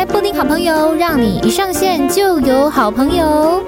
[0.00, 3.62] 开布丁好朋友，让你一上线就有好朋友。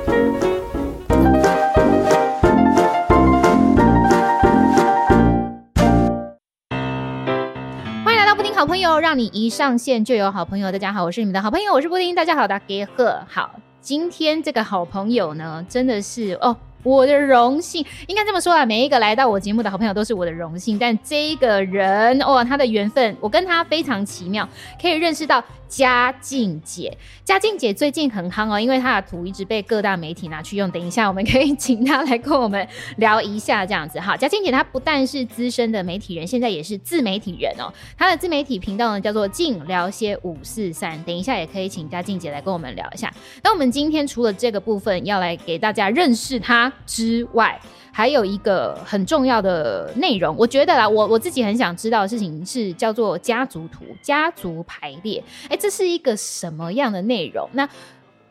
[8.02, 10.72] 欢迎来到布丁好朋友，让你一上线就有好朋友。
[10.72, 12.14] 大家好，我是你们的好朋友，我是布丁。
[12.14, 13.26] 大家好，大家好。
[13.28, 13.50] 好，
[13.82, 16.56] 今天这个好朋友呢，真的是哦。
[16.84, 20.76] 我的荣幸，应该这么说啊，每一个来到我节目的好朋友都是我的荣幸。
[20.76, 24.48] 但这个人哦，他的缘分，我跟他非常奇妙，
[24.80, 25.40] 可以认识到
[25.72, 26.94] 佳静姐。
[27.24, 30.70] 佳静姐最近很夯哦，因为她的图一直被各大媒体拿去用。
[30.70, 34.14] 等一下，我们可以请她来跟我们聊一下这样子哈。
[34.14, 37.72] 佳静姐她不但是资深的媒体人，现在也是自媒体人哦。
[37.96, 43.10] 她的自媒体频道呢叫做“静聊些五四三”，等一下也可以请佳静姐来跟我们聊一下。
[43.42, 46.70] 那我们今天除了这个部分要来给大家认识她。
[46.84, 47.58] 之外，
[47.94, 55.22] 还有一个很重要的内容，我觉得啦，我我自己很想知道的事情是叫做家族图、家族排列。
[55.50, 57.46] 哎，这是一个什么样的内容？
[57.52, 57.68] 那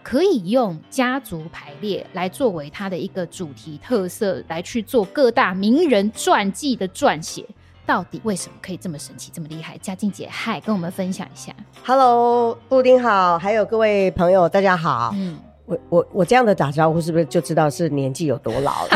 [0.01, 7.45] 可以用家族排列来作为它的一个主题特色，来去做各大名人传记的撰写。
[7.85, 9.77] 到底为什么可以这么神奇、这么厉害？
[9.77, 11.53] 嘉靖姐，嗨，跟我们分享一下。
[11.85, 15.11] Hello，布丁好，还有各位朋友，大家好。
[15.13, 15.37] 嗯。
[15.71, 18.89] 我我我这样的打招呼是不是就知道是年纪有多老了？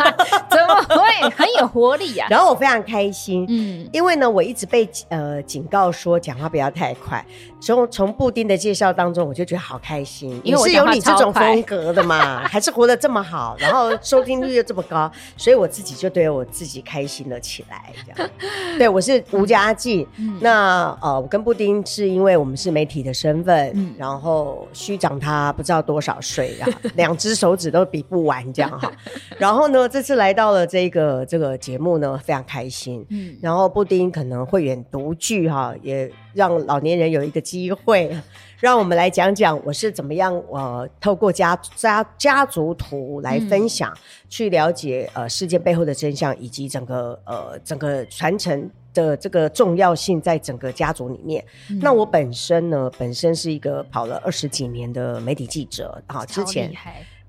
[0.48, 2.28] 怎么会很有活力呀、啊？
[2.30, 7.24] 然后我非常开心，嗯，因为呢，我一直被呃警告说讲话不要太快。
[7.62, 17.92] 从从布丁的介绍当中，我就觉得好开心，因为我是有你这种风格的嘛，还是活得这么好，然后收听率又这么高，所以我自己就对我自己开心了起来。
[18.04, 18.30] 这样，
[18.78, 20.04] 对，我是吴佳静。
[20.16, 28.90] 嗯、那呃，我跟布丁是因为我们是媒体的身份，嗯、然后虚长他不知道多少岁啊， 两只手指都比不完这样哈。
[29.38, 33.06] 然后呢，这次来到了这个这个节目呢，非常开心。
[33.10, 36.10] 嗯，然后布丁可能会演独剧哈，也。
[36.34, 38.10] 让老年人有一个机会，
[38.58, 43.98] 让我们来讲讲我是怎么样呃，透过家家家族图来分享，嗯、
[44.30, 51.44] 去了解呃事件背后的真相，以及整个呃整个传承的这个重要性，在整个家族里面。
[51.68, 56.72] 嗯、那我本身呢，本身是一个跑了二十几年的媒体记者啊，之前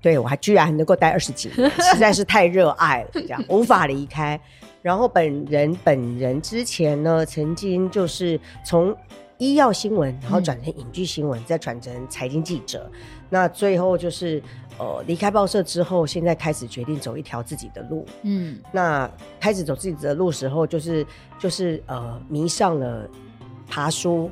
[0.00, 4.40] 对我还居然能够待二十几年， 实在是太热爱了，这样无法离开。
[4.80, 8.94] 然后本人本人之前呢，曾经就是从
[9.38, 12.90] 医药新闻，然后转成影剧新闻，嗯、再转成财经记者。
[13.28, 14.42] 那最后就是
[14.78, 18.06] 呃离开报社之后，现在开始决定走一条自己的路。
[18.22, 21.06] 嗯，那开始走自己的路时候，就是
[21.38, 23.08] 就是呃迷上了
[23.68, 24.30] 爬书。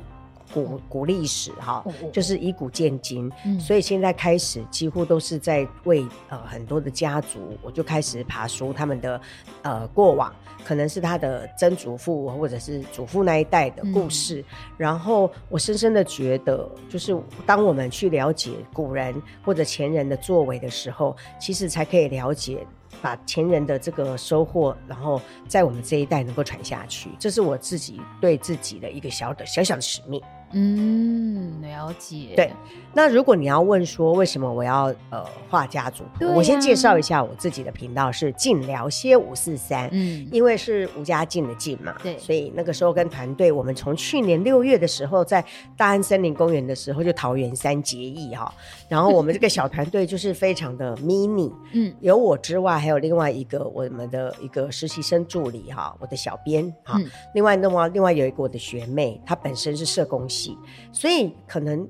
[0.53, 9.19] 古古历史哈，就是以古鉴今，嗯、所以现在开始几乎都是在为呃很多的家族，我就开始爬书他们的
[9.63, 10.31] 呃过往，
[10.63, 14.45] 可能是他的曾祖父或者是祖父那一代的故事，嗯、
[14.77, 17.15] 然后我深深的觉得，就是
[17.45, 19.13] 当我们去了解古人
[19.43, 22.65] 或者前人的作为的时候，其实才可以了解。
[23.01, 30.21] 把前人的这个收获，然后在我们这一代能够传下去，这是我自己对自己的一个小的小小的使命。
[30.53, 32.33] 嗯，了解。
[32.35, 32.51] 对，
[32.93, 36.03] 那如果你要问说为什么我要呃画家族
[36.35, 45.43] 我先介绍一下我自己的频道是静聊些五四三，嗯，因为是吴家静的静嘛，对，所以那个时候跟团队，我们从去年六月的时候在
[45.75, 48.53] 大安森林公园的时候就桃园三结义哈，
[48.87, 60.42] 然后我们这个小团队就是非常的 mini， 嗯，有我之外还有另外一个我们的一个实习生助理哈，我的小编哈，嗯、另外那么另外有一个我的学妹，她本身是社工系。
[60.91, 61.87] 所以可能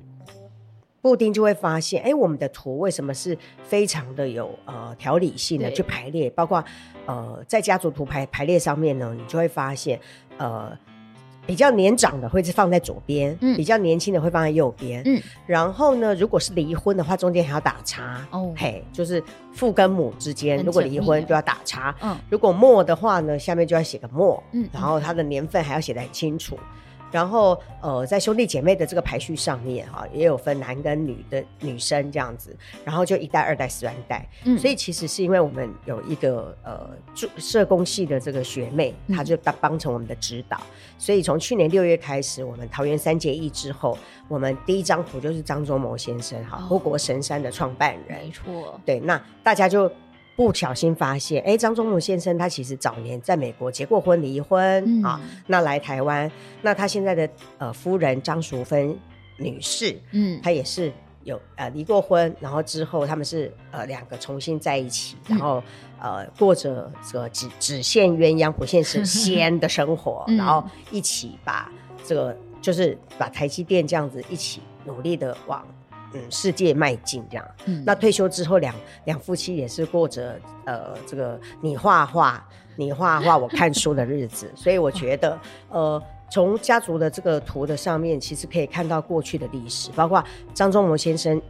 [1.01, 6.63] 布丁就会发现，哎、欸，我们的图为什么是非常的有呃条理性的去排列，包括
[7.05, 9.99] 呃在家族图排排列上面呢，你就会发现，
[10.37, 10.71] 呃
[11.45, 19.21] 比较年长的会是放在左边，嗯，比较年轻的会放在右边，嗯，然后呢，如果是离婚的话，中间还要打叉，哦，嘿，就是
[19.51, 26.57] 父跟母之间，如果离婚就要打叉，嗯，如果末的话呢，下面就要写个末，嗯，然后它的年份还要写得很清楚。
[27.13, 32.57] 然后，呃，在兄弟姐妹的这个排序上面，哈，也有分男跟女的女生这样子。
[32.83, 34.27] 然后就一代、二代、三代。
[34.45, 36.89] 嗯，所以其实是因为我们有一个呃，
[37.37, 40.57] 社工系的这个学妹，她就帮帮成我们的指导。
[40.59, 40.65] 嗯，
[40.97, 43.95] 所以从去年六月开始，我们桃园三结义之后，
[44.27, 48.17] 我们第一张图就是张忠谋先生，哈，护国神山的创办人。
[48.25, 48.79] 没错。
[48.83, 49.91] 对，那大家就。
[50.35, 56.31] 不小心发现，哎、欸，张忠谋先生他其实早年在美国结过婚，离婚、嗯、啊，那来台湾，
[56.61, 58.97] 那他现在的呃夫人张淑芬
[59.37, 60.91] 女士，嗯，她也是
[61.23, 65.63] 有呃离过婚，然后之后他们是呃两个重新在一起，然后、
[66.01, 71.71] 嗯、呃过着这个只只羡鸳鸯不羡神仙的生活，嗯、然后一起把
[72.03, 75.65] 这个就是把台积电这样子一起努力的往
[76.13, 77.45] 嗯世界迈进这样。
[77.65, 78.73] 嗯，那退休之后两
[79.05, 85.39] 两夫妻也是过着呃这个你画画你画画我看书的日子，所以我觉得
[85.69, 90.23] 呃从家族的这个图的上面，其实可以看到过去的历史，包括
[90.53, 91.41] 张忠谋先生。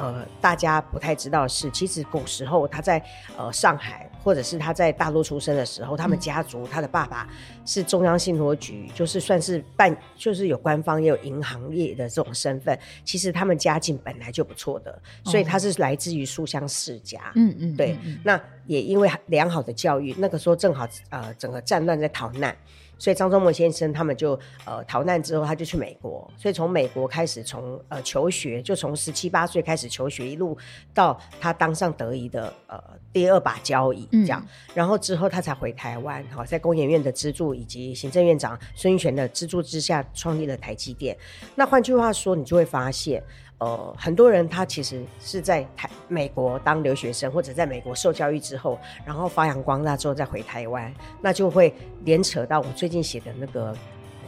[0.00, 3.02] 呃，大家不太知道的是，其实古时候他在
[3.36, 7.28] 呃上海，或者是他在大陆出生的时候，他们家族、嗯、他的爸爸
[7.64, 12.78] 是中央信托局，就是算是办，就是有官方也有银行业的这种身份。
[13.04, 17.32] 其实他们家境本来就不错的，所以他是来自于书香世家。
[17.34, 17.96] 嗯嗯，对。
[18.24, 22.56] 那也因为良好的教育，那个时候正好呃整个战乱在逃难。
[22.98, 26.28] 所以张忠谋先生他们就呃逃难之后，他就去美国。
[26.36, 30.58] 所以从美国开始从，呃求学，就从十七八岁开始求学，一路
[30.92, 34.42] 到他当上德仪的呃第二把交椅这样。
[34.44, 41.16] 嗯、然后之后他才回台湾，好，在工研院的资助以及行政院长孙运璇的资助之下，创立了台积电。
[41.54, 43.22] 那换句话说，你就会发现。
[43.58, 51.74] 呃，很多人他其实是在台美国当留学生，或者在美国受教育之后，然后发扬光大之后再回台湾，那就会
[52.04, 53.74] 连扯到我最近写的那个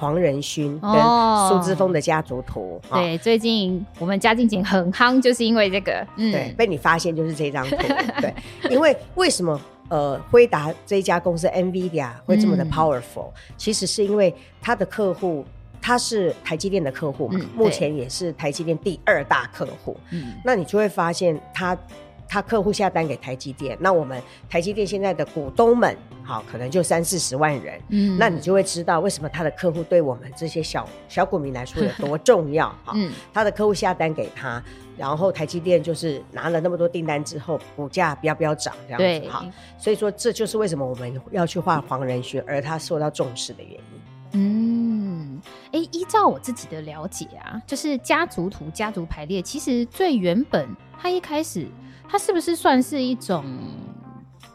[0.00, 0.92] 黄仁勋跟
[1.48, 2.80] 苏之峰的家族图。
[2.88, 7.76] 哦哦、对，最近我们家境景很夯，就是因为这个，嗯、对，被你发现就是这张图。
[8.20, 8.34] 对，
[8.68, 9.60] 因为为什么
[9.90, 15.44] 呃辉达这一家公司 NVIDIA 会这么的 powerful？、嗯、其实是因为他的客户。
[15.80, 19.96] 他是台积电的客户嘛，嗯、目前也是台积电第二大客户。
[20.10, 21.82] 嗯，那你就会发现他，他
[22.28, 27.80] 他客户下单给台积电，那我们台积电现在的股东们，好，可能就三四十万人。
[27.88, 32.68] 嗯，那你就会知道为什么他的客户对我们这些小小股民来说有多重要。
[32.84, 34.62] 哈， 嗯，他的客户下单给他，
[34.96, 39.28] 然后台积电就是拿了那么多订单之后，股价飙飙涨这样子。
[39.28, 39.44] 哈，
[39.76, 43.80] 所以说这就是为什么我们要去画黄仁勋，而他受到重视的原因。
[44.32, 45.40] 嗯，
[45.72, 50.68] 哎，依照我自己的了解啊，就是家族图、家族排列，其实最原本，
[50.98, 51.66] 它一开始，
[52.08, 53.44] 它是不是算是一种？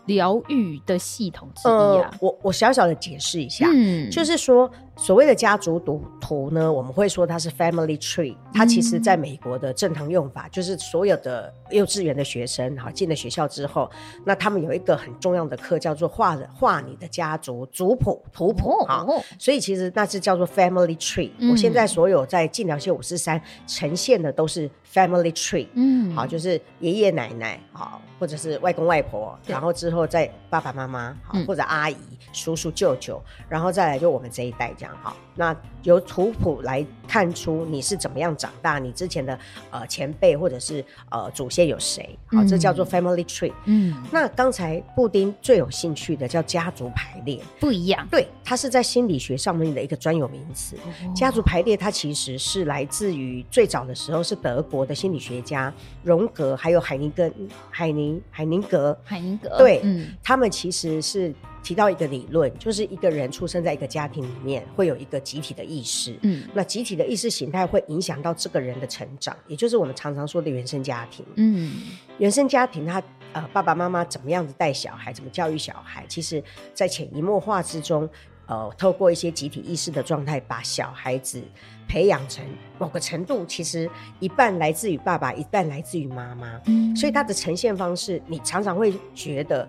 [0.06, 13.90] 疗愈的系统之一啊，呃、我我小小的解释一下，嗯，就是说所谓的家族图图呢，我们会说它是 family tree，它其实在美国的正常用法，嗯、就是所有的幼稚园的学生哈进了学校之后，
[14.24, 21.32] 那他们有一个很重要的课叫做画画你的家族族谱图谱哈，哦、所以其实那是叫做 family tree。
[21.40, 29.96] 嗯、我现在所有在晋聊些543呈现的都是 family tree，嗯，好，就是爷爷奶奶好，或者是外公外婆，然后之后。
[29.96, 35.16] 后再爸爸妈妈好，或者阿姨、嗯、叔叔、舅舅，然后再来就我们这一代这样好。
[35.38, 39.38] 那由图谱来看出你是怎么样长大，你之前的
[39.72, 42.18] 呃前辈或者是呃祖先有谁？
[42.28, 43.54] 好，这叫做 family tree。
[43.66, 48.06] 嗯，那刚才布丁最有兴趣的叫家族排列，不一样。
[48.12, 50.76] 对，它是在心理学上面的一个专有名词。
[50.76, 55.74] 哦、家族排列它其实是来自于最早的时候是德国的心理学家
[56.04, 57.34] 荣格，还有海宁根、
[57.70, 59.58] 海宁、海宁格、海宁格。
[59.58, 59.82] 对。
[59.84, 61.34] 嗯，他们其实是
[61.64, 66.16] 提到一个理论，就是一个人出生在一个家庭里面，会有一个集体的意识。
[66.22, 71.26] 嗯，那集体的意识形态会影响到这个人的成长，也就是我们常常说的原生家庭。
[71.36, 71.74] 嗯，
[72.18, 73.02] 原生家庭他
[73.34, 76.44] 呃爸爸妈妈怎么样子带小孩，怎么教育小孩，其实
[76.74, 78.08] 在潜移默化之中，
[78.48, 81.44] 呃，透过一些集体意识的状态，把小孩子
[81.88, 82.44] 培养成
[82.78, 83.90] 某个程度，其实
[84.20, 86.60] 一半来自于爸爸，一半来自于妈妈。
[86.66, 89.68] 嗯，所以他的呈现方式，你常常会觉得。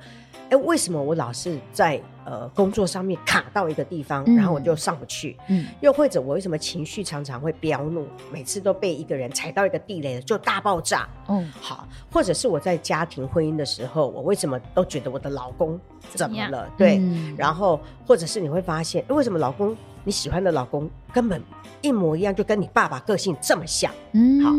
[0.50, 5.36] 哎，为什么我老是在呃工作上面卡到一个地方，嗯、然后我就上不去？
[5.48, 11.08] 嗯，又或者我为什么情绪常常会飙怒，每次都被一个人踩到一个地雷就大爆炸？
[11.28, 15.78] 嗯，好，或者是我在家庭婚姻的时候，我为什么都觉得我的老公
[16.14, 16.70] 怎么了？
[16.78, 21.42] 对，嗯、然后或者是你会发现，为什么老公你喜欢的老公根本
[21.82, 23.92] 一模一样，就跟你爸爸个性这么像？
[24.12, 24.52] 嗯，好。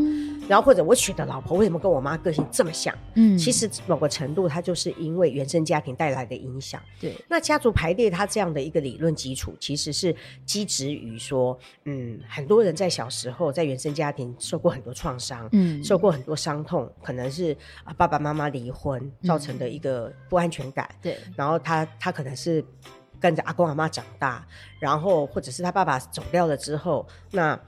[0.48, 2.96] 然后或者我娶的老婆为什么跟我妈个性这么像？
[3.16, 6.82] 嗯，其实某个程度它就是因为原生家庭带来的影响。
[7.00, 20.90] 对，那家族排列它这样的一个理论基础，其实是基植于说，嗯，很多人在小时候在原生家庭受过很多创伤，嗯，受过很多伤痛，可能是啊爸爸妈妈离婚造成的一个不安全感。
[21.02, 22.64] 对，然后他他可能是
[23.20, 24.48] 跟着阿公阿妈长大，
[24.80, 27.60] 然后或者是他爸爸走掉了之后，那。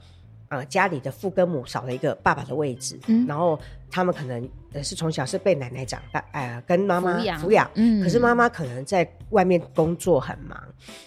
[0.50, 3.56] 呃，家里的父跟母少了一个爸爸的位置，嗯、然后
[3.90, 10.58] 他们可能呃是从小是被奶奶长大，呃，跟妈妈抚养，嗯，可是妈妈可能在外面工作很忙，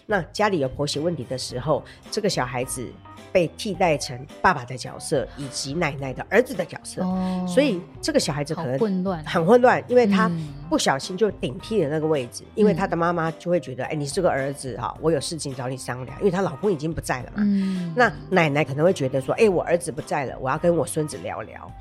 [0.06, 2.86] 那家里有婆媳问题的时候，这个小孩子
[3.32, 10.30] 被替代成爸爸的角色以及奶奶的儿子的角色，哦，所以这个小孩子可能混乱，很混乱，因为他
[10.70, 21.72] 不小心就顶替了那个位置，嗯，因为他的妈妈就会觉得，哎，你是个儿子哈，我有事情找你商量，因为她老公已经不在了嘛，嗯，那奶奶可能会觉得说，哎，我儿子不在了，我要跟我孙子聊聊。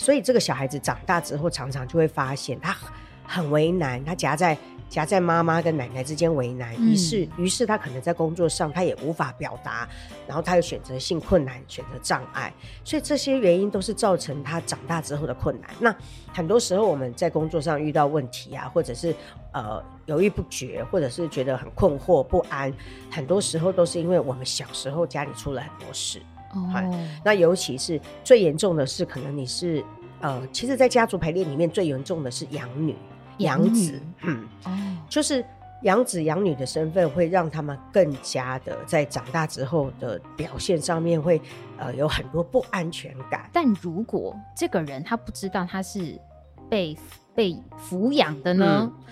[0.00, 2.74] 所以这个小孩子长大之后，常常就会发现他
[3.22, 4.56] 很为难，他夹在
[4.88, 9.86] 夹在妈妈跟奶奶之间为难，于是于是他可能在工作上他也无法表达，
[10.26, 12.50] 然后他有选择性困难、选择障碍，
[12.82, 15.68] 所以这些原因都是造成他长大之后的困难。
[15.78, 15.94] 那
[16.32, 19.14] 很多时候我们在工作上遇到问题啊，或者是
[19.52, 22.72] 呃犹豫不决，或者是觉得很困惑不安，
[23.10, 26.22] 很多时候都是因为我们小时候家里出了很多事。
[26.54, 29.84] 哦，那尤其是最严重的是，可能你是
[30.20, 32.94] 呃，其实，在家族排列里面最严重的是养女、
[33.38, 34.70] 养子，嗯，哦，
[35.08, 35.44] 就是
[35.82, 41.40] 养子养女的身份会让他们更加的在长大之后的表现上面会
[41.78, 43.48] 呃有很多不安全感。
[43.52, 46.20] 但如果这个人他不知道他是
[46.68, 46.96] 被
[47.34, 48.80] 被抚养的呢？
[48.82, 49.04] 嗯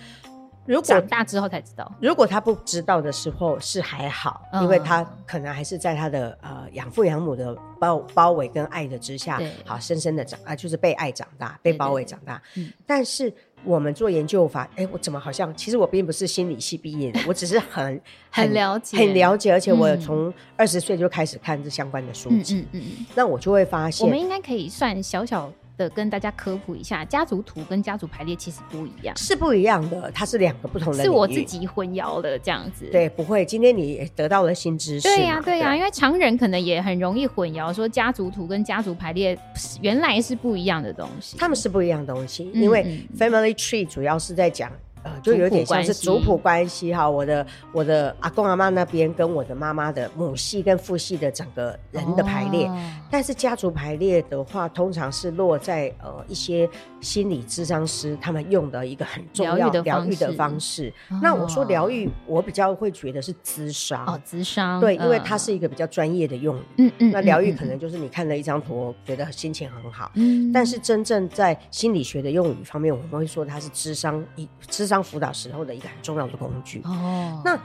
[0.69, 12.41] 如果长大之后才知道，如果他不知道的时候是还好，嗯、因为他可能还是在他的呃养父养母的包包围跟爱的之下，好深深的长啊，就是被爱长大，被包围长大。
[12.55, 13.33] 对对对，但是
[13.65, 17.85] 我们做研究法，哎、欸，我怎么好像其实我并不是心理系毕业的， 我只是很
[18.31, 25.51] 很，很了解，很了解，而且我从二十岁就开始看这相关的书籍，嗯嗯，嗯，那我就会发现，我们应该可以算小小。
[25.79, 31.03] 的跟大家科普一下，家族图跟家族排列其实不一样，是不一样的，它是两个不同的。
[31.03, 32.87] 是我自己混淆了这样子。
[32.91, 35.09] 对，不会，今天你得到了新知识。
[35.09, 39.39] 对呀、啊，对呀、啊，因为常人可能也很容易混淆，说家族图跟家族排列
[39.81, 41.39] 原来是不一样的东西。
[41.39, 44.71] 他们是不一样的东西，因为 family tree 主要是在讲。
[45.15, 52.77] 呃，就有点像是族谱关系哈，我的我的阿公阿妈那边跟我的妈妈的母系跟父系的整个人的排列，哦、
[53.11, 56.69] 但是家族排列的话，通常是落在呃一些
[57.01, 60.93] 心理咨商师他们用的一个很重要疗愈的方式。
[61.11, 66.63] 哦、那我说疗愈，我比较会觉得是咨商哦，咨商对，因为它是一个比较专业的用语。
[66.79, 70.11] 嗯嗯，那疗愈可能就是你看了一张图，觉得心情很好。
[70.15, 74.89] 嗯，但是真正在心理学的用语方面，我们会说它是咨商一咨。
[74.89, 77.43] 商辅导时候的一个很重要的工具哦。
[77.45, 77.61] 那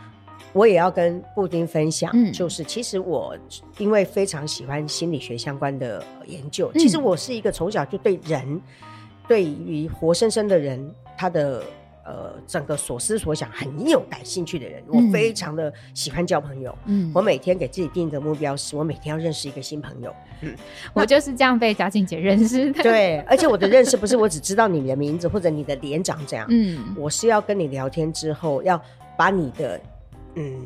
[0.52, 3.34] 我也要跟布丁分享，嗯、就是其实我
[3.78, 8.62] 因为非常喜欢心理学相关的研究，嗯、其实我是一个从小就对人，
[9.28, 11.64] 对于活生生的人，他的。
[12.06, 16.78] 呃，整个所思所想很有感兴趣的人，嗯、我非常的喜欢交朋友。
[16.84, 20.14] 嗯，我每天给自己定的目标是，我每天要认识一个新朋友。
[20.42, 20.54] 嗯，
[20.92, 22.84] 我就是这样被嘉靖姐认识的。
[22.84, 26.46] 对，而且我的认识不是我只知道你的名字或者你的脸长这样。
[26.50, 28.78] 嗯，我是要跟你聊天之后，要
[29.16, 29.80] 把你的
[30.36, 30.60] 嗯。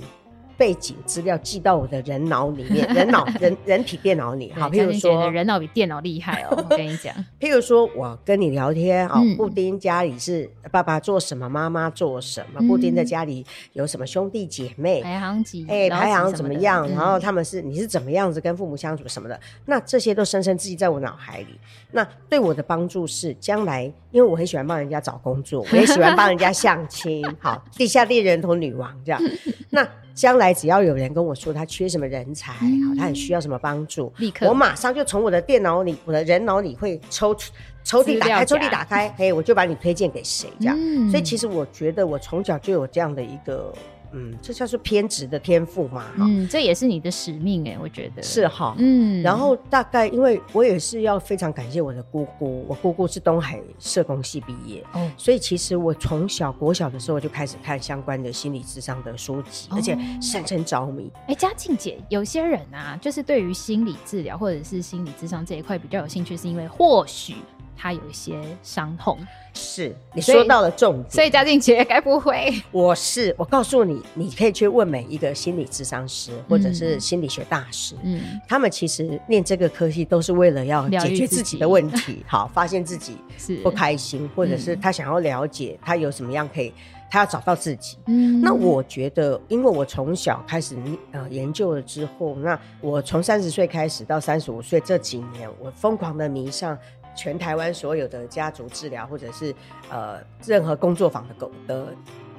[0.57, 4.51] 背景资料记到我的人脑里面， 人脑人人体电脑里。
[4.55, 6.47] 好，譬如说，人脑比电脑厉害哦。
[6.69, 12.59] 我跟你讲，譬如说我跟你聊天啊，布丁家里是爸爸做什么，妈妈做什么？
[12.67, 15.01] 布丁在家里有什么兄弟姐妹？
[15.03, 15.65] 排行几？
[15.69, 16.87] 哎，排行怎么样？
[16.89, 19.39] 然后他们是你是怎么样子跟父母相处什么的？
[19.65, 21.59] 那这些都深深记在我脑海里。
[21.91, 27.25] 那对我的帮助是，将来因为我很喜欢帮人家找工作，我也喜欢帮人家相亲。
[27.39, 29.21] 好，地下恋人头女王这样。
[29.69, 29.87] 那。
[30.17, 37.53] 将来只要有人跟我说他缺什么人才，好、嗯，他很需要什么帮助，立刻我马上就从我的电脑里、我的人脑里会抽出
[37.83, 40.75] 抽屉打开，抽屉打开，嘿，我就把你推荐给谁这样。
[40.75, 43.71] 嗯、所以其实我觉得我从小就有这样的一个。
[44.11, 46.05] 嗯，这叫做偏执的天赋嘛？
[46.17, 48.75] 嗯，这也是你的使命哎，我觉得是哈。
[48.77, 61.11] 嗯，然后大概因为我也是要非常感谢我的姑姑，我姑姑是东海社工系毕业，哦，所以其实我从小国小的时候就开始看相关的心理智商的书籍，而且深深着迷。
[61.27, 67.35] 哎，嘉靖姐，有些人啊，就是对于心理治疗或者是心理智商这一块比较有兴趣，是因为或许。
[67.77, 69.17] 他有一些伤痛，
[69.53, 71.09] 是你说到了重点。
[71.11, 72.51] 所以嘉靖姐该不会？
[72.71, 86.73] 我是我告诉你，你可以去问每一个心理咨商师或者是心理学大师，嗯，他们其实念这个科系都是为了要解决自己的问题， 好发现自己是不开心，或者是他想要了解他有什么样可以，
[87.09, 87.97] 他要找到自己。
[88.07, 90.75] 嗯，那我觉得，因为我从小开始
[91.11, 96.77] 呃研究了之后，那我从三十岁开始到三十五岁这几年，我疯狂的迷上。
[97.17, 99.53] 全台湾所有的家族治疗，或者是
[99.89, 101.87] 呃任何工作坊的狗的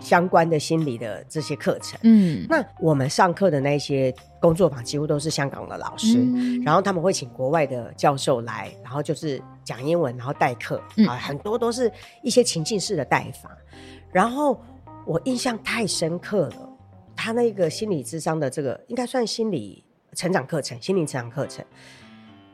[0.00, 1.98] 相关的心理的这些课程。
[2.04, 11.90] 嗯，那我们上课的那些工作坊几乎都是香港的老师，嗯、然后他们会请国外的教授来，然后就是讲英文，然后代课、嗯、啊，很多都是
[12.22, 13.50] 一些情境式的代法。
[14.12, 14.62] 然后
[15.04, 16.70] 我印象太深刻了，
[17.16, 21.64] 他那个心理智商的这个应该算心理成长课程，心灵成长课程。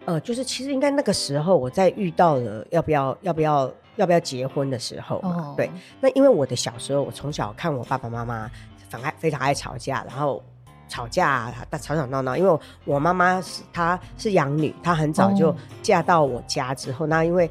[0.06, 5.56] 呃，就是其实应该那个时候我在遇到了要不要要不要要不要结婚的时候嘛，oh.
[5.56, 5.70] 对。
[6.00, 8.50] 那因为我的小时候，我从小看我爸爸妈妈
[8.90, 10.42] 反爱非常爱吵架，然后
[10.88, 12.36] 吵架大吵吵闹闹。
[12.36, 17.08] 因为我妈妈是她是养女，她很早就嫁到我家之后，oh.
[17.08, 17.50] 那因为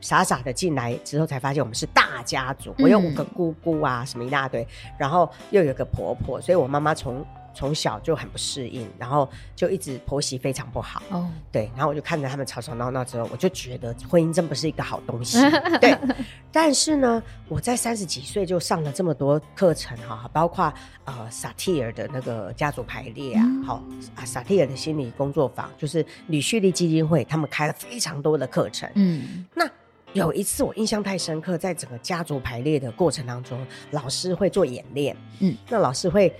[0.00, 4.66] 傻傻的进来之后才发现我们是大家族，我有五个姑姑啊，什么一大堆，
[4.98, 7.24] 然后又有个婆婆，所以我妈妈从。
[7.54, 11.02] 从小就很不适应，然后就一直婆媳非常不好。
[11.10, 15.38] 哦，对，然后我就看着他们吵吵闹闹之后，我就觉得婚姻真不是一个好东西。
[15.80, 15.96] 对，
[16.52, 20.72] 但是呢，我在三十几岁就上了这么多课程哈，包括
[21.04, 28.88] 呃萨提尔的那个家族排列啊，好、嗯、啊萨提尔的心理工作坊，就是吕旭立基金会他们开了非常多的课程。
[28.94, 29.68] 嗯，那
[30.12, 35.16] 有一次我印象太深刻，在整个家族排列的过程当中，老师会做演练。
[35.40, 36.32] 嗯，那老师会。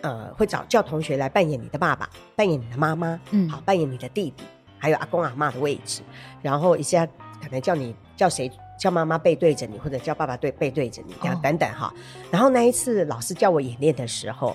[0.00, 4.44] 呃，会找叫同学来扮演你的爸爸，扮演你的妈妈，嗯，好，扮演你的弟弟，
[4.78, 6.02] 还有阿公阿嬷的位置，
[6.40, 7.04] 然后一下
[7.42, 11.92] 可能叫你叫谁叫妈妈背对着你，或者叫爸爸对背对着你，这样、哦、等等哈。
[12.30, 14.50] 然后那一次老师叫我演练的时候，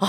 [0.00, 0.08] 啊、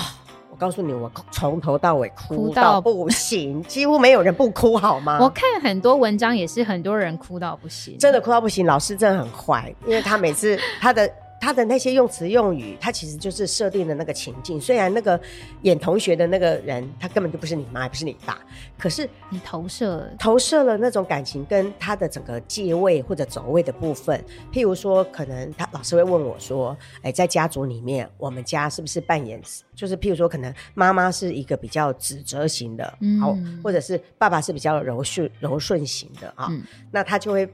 [0.50, 5.18] 我告诉你，我从头到尾哭到不行，几乎没有人不哭，好吗？
[5.20, 8.66] 我看很多文章也是很多人哭到不行，真的哭到不行。
[8.66, 11.08] 老师真的很坏，因为他每次他的。
[11.40, 14.60] 他的那些用词用语，他其实就是设定的那个情境。
[14.60, 15.20] 虽然那个
[15.62, 18.38] 演同学的那个人，他根本就不是你妈，也不是你爸，
[18.78, 24.22] 可是你投射投射了那种感情，跟他的整个借位或者走位的部分。
[24.52, 29.40] 譬如说，可能他老师会问我说：“哎、欸，在家族里面，我们家是不是扮演？
[29.74, 36.48] 就是譬如说，可能妈妈是一个比较指责型的，嗯，好，或者是爸爸是比较柔顺柔顺型的啊？
[36.50, 37.46] 嗯、那他就会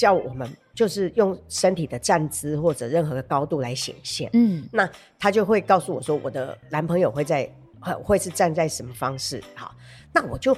[0.00, 4.88] 叫我们。”就是用身体的站姿或者任何的高度来显现，嗯，那
[5.18, 7.46] 他就会告诉我说，我的男朋友会在，
[8.02, 9.44] 会是站在什么方式？
[9.54, 9.74] 好，
[10.10, 10.56] 那我就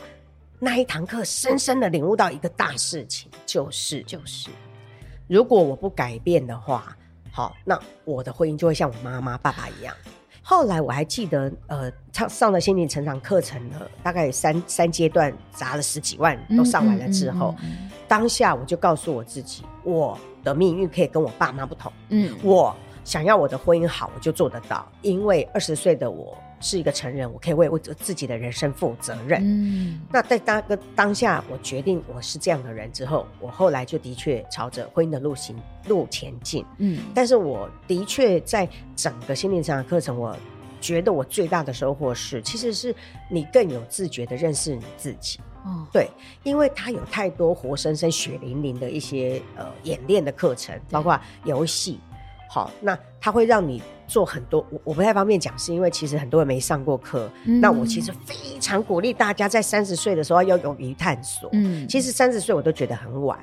[0.60, 4.48] 那一堂课深深的领悟到一个大事情，就是就是，
[5.26, 6.96] 如果我不改变的话，
[7.32, 9.92] 好，那我的婚姻就会像我妈妈、爸爸一样。
[10.42, 21.92] 后来我还记得，呃，上上了心灵成长课程了，大概三三阶段，砸了十几万都上完了之后，嗯嗯嗯嗯、当下我就告诉我自己，我的命运可以跟我爸妈不同。
[22.08, 22.74] 嗯，我
[23.04, 26.36] 想要我的婚姻好，我就做得到，因为二十岁的我。
[26.62, 29.42] 是一个成人，我可以为我自己的人生负责任。
[29.42, 35.54] 嗯，那在当个当下，我决定我是这样的人之后，我后来就的确朝着婚姻的路行
[35.88, 36.64] 路前进。
[36.78, 40.36] 嗯，但是我的确在整个心灵成长课程，我
[40.80, 42.94] 觉得我最大的收获是，其实是
[43.28, 45.40] 你更有自觉的认识你自己。
[45.64, 46.08] 哦，对，
[46.44, 51.98] 因为它有太多活生生、血淋淋的一些呃演练的课程，包括游戏。
[52.52, 57.30] 好，那它会让你做很多，我我不太方便讲，是因为其实很多人没上过课。
[57.46, 61.48] 嗯、那我其实非常鼓励大家在三十岁的时候要勇于探索。
[61.54, 63.38] 嗯，其实三十岁我都觉得很晚，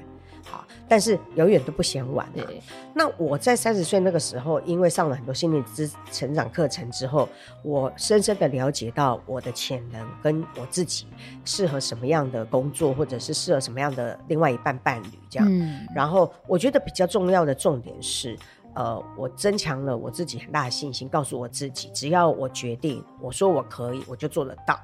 [0.45, 2.43] 好，但是永远都不嫌晚嘛。
[2.45, 2.61] 对
[2.93, 7.27] 那我在三十岁那个时候，因为上了很多心理之成长课程之后，
[7.63, 11.07] 我深深的了解到我的潜能跟我自己
[11.43, 15.47] 适合什么样的工作，或者是适合什么样的另外一半伴侣这样。
[15.49, 18.37] 嗯，然后我觉得比较重要的重点是。
[18.75, 24.79] 呃，我增强了我自己很大的信心，告诉我自己，只要我决定，我说我可以，我就做得到。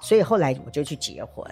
[0.00, 1.44] 所以后来我就去结婚，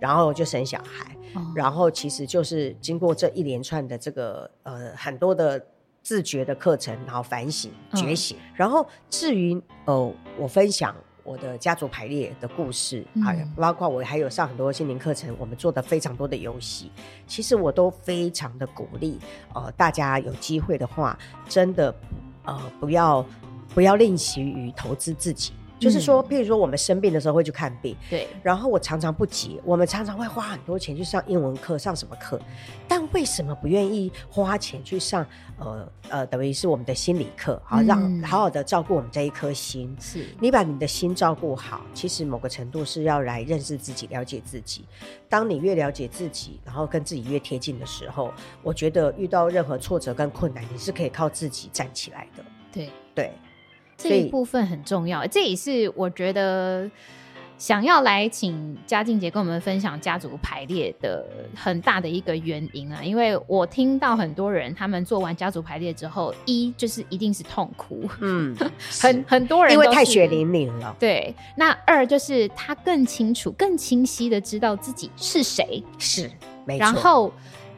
[0.00, 5.64] 然后就生小孩，哦、然后其实就是经过这一连串的这个呃很多的
[6.02, 10.94] 自觉的课程，然后反省觉醒，嗯、然后至于呃我分享。
[11.24, 16.92] 我的家族排列的故事，还、嗯、包括我还有上很多心灵课程，我们做的非常多的游戏，
[17.26, 19.18] 其实我都非常的鼓励，
[19.54, 21.94] 呃，大家有机会的话，真的，
[22.44, 23.24] 呃，不要
[23.74, 25.52] 不要吝惜于投资自己。
[25.84, 28.26] 就是说，譬如说我们生病的时候会去看病，对。
[28.42, 32.40] 然后我常常不急，我们常常会花很多钱去上英文课，上什么课？
[32.88, 35.24] 但为什么不愿意花钱去上？
[35.56, 39.96] 呃呃，等于是我们的心理课，好，让好好的照顾我们这一颗心。
[40.00, 44.84] 是你把你的心照顾好，其实某个程度是要来认识自己、了解自己。
[45.28, 48.32] 当你越了解自己，然后跟自己越贴近的时候，
[48.64, 52.44] 我觉得遇到任何挫折跟困难，你是可以靠自己站起来的。
[52.72, 53.32] 对对。
[54.08, 56.90] 对这一部分很重要，这也是我觉得，
[57.56, 68.54] 想要来请嘉靖姐跟我们分享家族排列的很大的一个原因啊，因为我听到很多人他们做完家族排列之后，一就是一定是痛哭，嗯，
[69.00, 71.34] 很很多人因为太血淋淋了，对。
[71.56, 76.30] 那二就是他更清楚、更清晰的知道自己是谁，是
[76.64, 76.84] 没错。
[76.84, 77.32] 然后。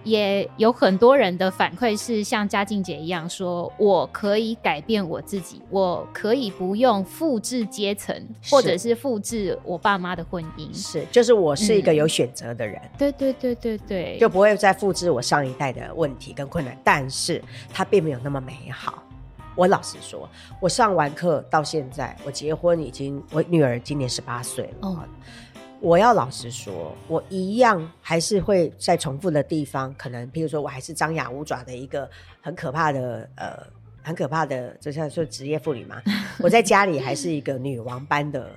[0.07, 8.14] 也有很多人的反馈是像嘉靖姐一样说，我可以改变我自己，我可以不用复制阶层，
[8.49, 17.42] 或者是复制我爸妈的婚姻，是，就是我是一个有选择的人，嗯，对对对对对，就不会再复制我上一代的问题跟困难，但是
[17.73, 19.03] 它并没有那么美好。
[19.57, 20.29] 我老实说，
[20.61, 24.88] 我上完课到现在，我结婚已经，我女儿今年十八岁了。
[24.88, 25.01] 哦
[25.87, 33.64] 我要老实说，我一样还是会在重复的地方，可能譬如说我还是张牙舞爪的一个很可怕的呃，
[34.03, 36.03] 很可怕的，就像说职业妇女嘛。
[36.42, 38.51] 我在家里还是一个女王般的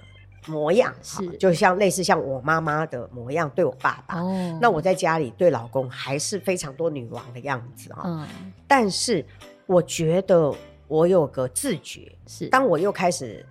[0.47, 4.19] 模样，是就像类似像我妈妈的模样对我爸爸。
[4.19, 8.01] 哦，那我在家里对老公还是非常多女王的样子啊。
[8.05, 8.27] 嗯，
[8.67, 9.23] 但是
[9.67, 10.51] 我觉得
[10.87, 13.45] 我有个自觉，是当我又开始。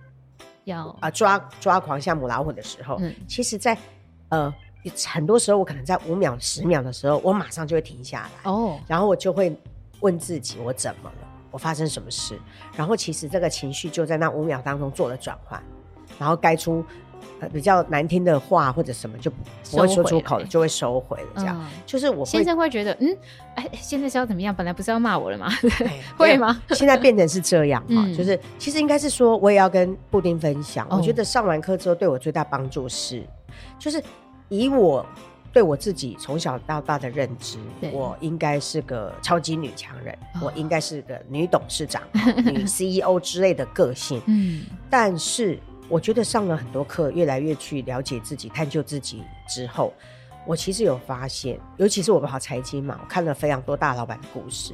[0.69, 3.81] 要啊抓抓狂像母老虎的时候，嗯、其实在，在
[4.29, 4.53] 呃
[5.07, 9.55] 很多时候，我可能在五秒、十秒的时候，我马上就会停下来哦，然后我就会
[9.99, 11.27] 问自己：我怎么了？
[11.51, 12.39] 我发生什么事？
[12.75, 15.61] 然后其实这个情绪就在那五秒当中做了转换，
[16.17, 16.85] 然后该出。
[17.47, 21.27] 比较难听的话或者什么就不会说出口了，就会收回了。
[21.37, 23.17] 这样、嗯、就是我先生会觉得，嗯，
[23.55, 24.53] 哎，现在是要怎么样？
[24.53, 25.49] 本来不是要骂我了吗？
[26.17, 26.61] 会吗？
[26.71, 30.85] 现在变成是这样哈，嗯、就是其实应该是说，我也要跟布丁分享。
[30.89, 33.23] 嗯、我觉得上完课之后，对我最大帮助是，
[33.77, 34.03] 就是
[34.49, 35.05] 以我
[35.53, 37.57] 对我自己从小到大的认知，
[37.91, 42.01] 我应该是个超级女强人，哦、我应该是个女董事长、
[42.43, 44.21] 女 CEO 之类的个性。
[44.27, 45.59] 嗯，但是。
[45.89, 49.91] 我觉得上了很多课，越来越去了解自己、探究自己之后，
[50.45, 54.73] 我其实有发现，尤其是我们跑财经嘛，我看了非常多大老板的故事，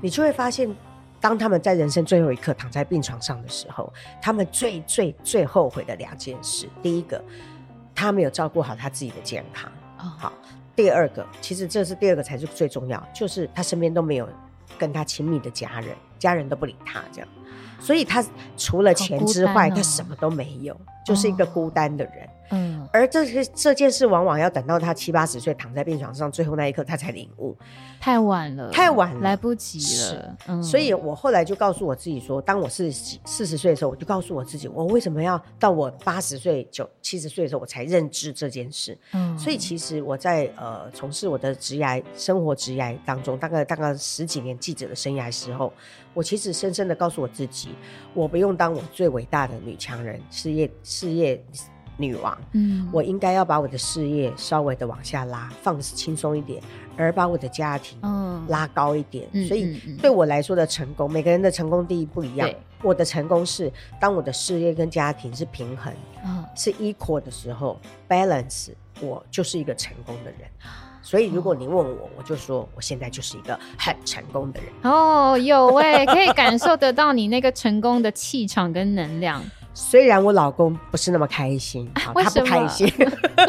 [0.00, 0.68] 你就会发现，
[1.20, 7.22] 当他们在人生最后一刻躺在病床上的时候，他们最最最后悔的两件事，第一个，
[7.94, 10.32] 他没有照顾好他自己的健康，哦、好；
[10.74, 14.28] 第二个，其实这是第二个才是最重要，就是他身边都没有
[14.76, 17.28] 跟他亲密的家人，家人都不理他，这样。
[17.78, 18.24] 所以他
[18.56, 22.28] 除了钱之外，哦、他什么都没有，就是一个孤单的人。
[22.50, 27.56] 嗯，而这些这件事往往要等到他七八十岁躺在病床上最后那一刻，他才领悟，
[28.00, 30.36] 太晚了，太晚了，来不及了。
[30.46, 38.96] 嗯，所以我后来就告诉我自己说，当我四十四十岁的时候，我就告诉我自己，我为什么要到我八十岁、九七十岁的时候我才认知这件事？
[39.12, 45.72] 嗯，所以其实我在呃从事我的职涯生活职涯当中，大概大概十几年记者的生涯时候，
[46.14, 47.70] 我其实深深的告诉我自己，
[48.14, 51.44] 我不用当我最伟大的女强人，事业事业。
[51.96, 56.62] 女王，嗯，我应该要把我的事业稍微的往下拉，放轻松一点，
[56.96, 57.98] 而把我的家庭，
[58.48, 59.26] 拉高一点。
[59.32, 62.50] 嗯、所以对我来说的成功，嗯、每个人的成功定义不一样。
[62.82, 65.92] 我的成功是当我的事业跟家庭是平衡，
[66.24, 68.68] 嗯、是 equal 的时候，balance，
[69.00, 70.40] 我就是一个成功的人。
[71.02, 74.72] 所以如果你问我，我就说我现在就是一个很成功的人。
[74.82, 79.40] 哦，有哎，可以感受得到你那个成功的气场跟能量。
[79.78, 82.90] 虽然我老公不是那么开心，他不开心，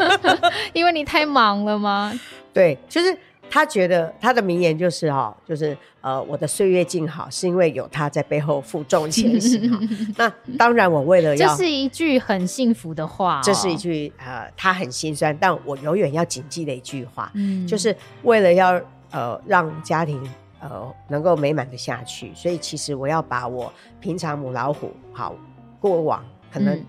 [0.74, 2.12] 因为你太忙了吗？
[2.52, 3.16] 对，就是
[3.48, 9.72] 他觉得他的名言就是哈，就是呃，我的岁月静好是因为有他在背后负重前行。
[10.18, 18.78] 那当然，我为了要，这是一句很幸福的话，这是一句呃，他很心酸，但我永远要谨记的一句话，嗯，就是为了要
[19.12, 20.22] 呃让家庭
[20.60, 25.34] 呃能够美满的下去，所以其实我要把我平常母老虎好。
[25.80, 26.84] 过往可能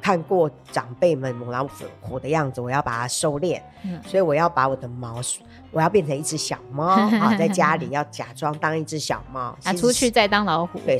[0.00, 1.66] 看过长辈们母老
[2.00, 5.20] 虎的样子，我要把它收敛，嗯、所以我要把我的毛，
[5.76, 6.86] 我要变成一只小猫
[7.20, 10.98] 啊，在家里要假装当一只小猫， 啊，出去再当老虎，对，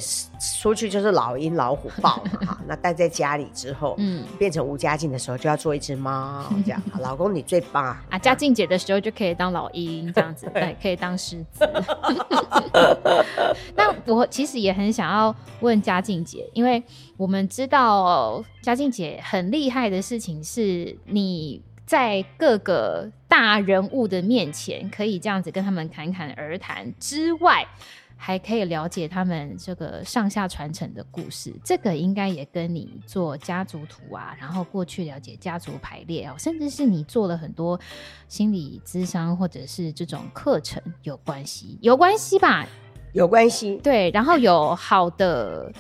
[0.60, 11.66] 出去就是老鹰老虎豹嘛， 那待在家里之后，嗯，变成吴家静的时候就要做一只猫，这样，老公你最棒啊，佳静姐的时候就可以当老鹰这样子，对，可以当狮子。
[13.74, 16.82] 那我其实也很想要问佳靖姐，因为。
[17.18, 27.66] 我们知道佳靖姐很厉害的事情是，你在各个大人物的面前可以这样子跟他们侃侃而谈之外，
[28.16, 31.52] 还可以了解他们这个上下传承的故事。
[31.64, 37.78] 这个应该也跟你做家族图啊，然后过去了解家族排列啊，甚至是你做了很多
[38.28, 42.66] 心理咨商或者是这种课程有关系，有关系吧？
[43.12, 43.76] 有关系。
[43.78, 45.72] 对，然后有好的。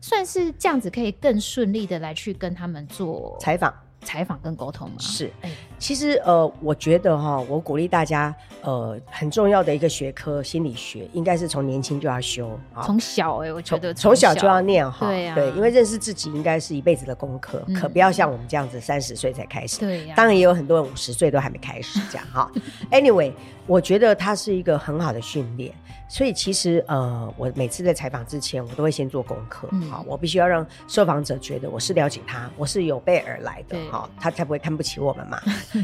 [0.00, 3.74] 算是这样子，可以更顺利的来去跟他们做采访。
[4.02, 4.96] 采访跟沟通吗？
[4.98, 5.32] 是，
[5.78, 22.50] 其实呃，我觉得哈，我鼓励大家，呃，很重要的一个学科心理学，应该是从年轻就要修，从小哎、欸，我觉得从小就要念哈，对呀、啊，对，因为认识自己应该是一辈子的功课、嗯，可不要像我们这样子三十岁才开始，对呀、啊，当然也有很多人五十岁都还没开始这样哈。
[22.90, 23.32] Anyway，
[23.66, 25.74] 我觉得它是一个很好的训练。
[26.06, 35.40] 所以其实呃，我每次在采访之前，我都会先做功课，好、嗯，我必须要让受访者觉得我是了解他，我是有备而来的，好，他才不会看不起我们嘛，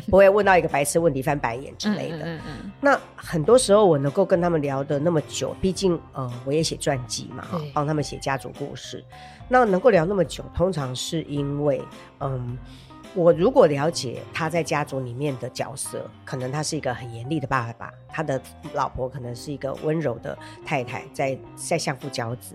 [0.09, 2.19] 不会问到一个白痴问题翻白眼之类的。
[2.19, 2.73] 嗯嗯，嗯。
[2.81, 9.05] 那很多时候我能够跟他们聊的那么久，毕竟呃，我也写传记嘛，哈，帮他们写家族故事，
[9.49, 11.83] 那能够聊那么久，通常是因为
[12.21, 12.59] 嗯。
[13.13, 18.41] 我如果了解他在家族里面的角色，可能他是一个很严厉的爸爸，他的
[18.73, 22.55] 老婆可能是一个温柔的太太，在在相夫教子。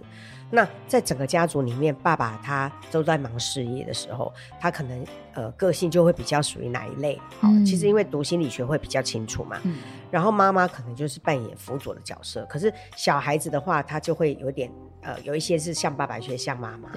[0.51, 7.19] 那在整个家族里面，爸爸他都在忙事业的时候，他可能呃个性就会比较属于哪一类？
[7.39, 9.57] 好，嗯，其实因为读心理学会比较清楚嘛。
[9.63, 9.77] 嗯。
[10.15, 16.89] 然后妈妈可能就是扮演辅佐的角色，可是小孩子的话，他就会有点呃有一些是像爸爸，有些像妈妈。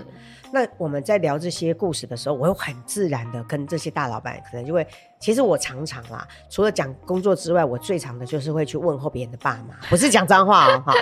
[0.53, 4.87] 那我们在聊这些故事的时候，我会很自然的跟这些大老板可能就会，
[5.19, 10.95] 其实我常常啦，除了讲工作之外，我最常的就是会去问候别人的爸妈， 不是讲脏话哦，哈。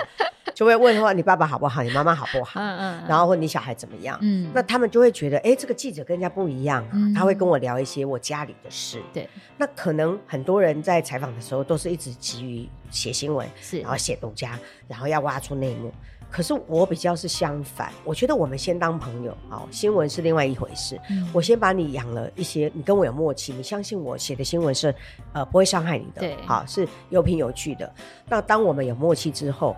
[0.55, 2.59] 就会问说，你爸爸好不好，你妈妈好不好？
[2.59, 4.17] 嗯嗯，然后问你小孩怎么样？
[4.21, 8.99] 嗯，那他们就会觉得，哎，这个记者跟人家不一样啊，嗯，他会跟我聊一些我家里的事。
[9.13, 15.91] 对，那可能很多人在采访的时候都是一直急于写新闻，是，然后写独家，然后要挖出内幕。
[16.29, 20.99] 可是我比较是相反，我觉得我们先当朋友，好，新闻是另外一回事。
[21.09, 24.93] 嗯，我先把你养了一些，你跟我有默契，你相信我写的新闻是
[25.31, 27.93] 呃不会伤害你的，对，好，是有凭有据的。
[28.27, 29.75] 那当我们有默契之后。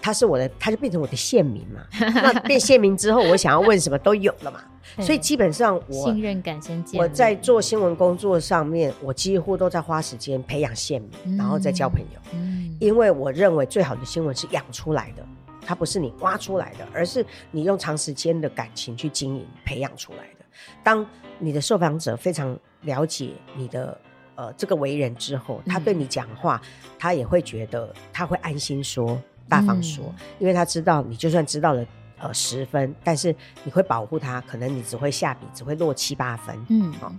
[0.00, 1.80] 他是我的，他就变成我的线民嘛。
[2.22, 4.60] 那变线民之后，我想要问什么都有了嘛。
[5.02, 7.00] 所以基本上我信任感先建。
[7.00, 12.20] 我在做新闻工作上面，我几乎都在花时间培养线民，嗯，然后再交朋友。
[12.32, 15.26] 嗯，因为我认为最好的新闻是养出来的，
[15.60, 20.44] 它不是你挖出来的，而是你用长时间的感情去经营培养出来的。
[20.82, 21.04] 当
[21.38, 24.00] 你的受访者非常了解你的
[24.36, 29.20] 呃这个为人之后，他对你讲话，嗯，他也会觉得他会安心说。
[29.48, 31.86] 大方说，嗯，因为他知道你就算知道了
[32.18, 36.56] 呃十分，但是你会保护他，可能你只会下笔只会落七八分。
[36.68, 37.12] 嗯，好，哦，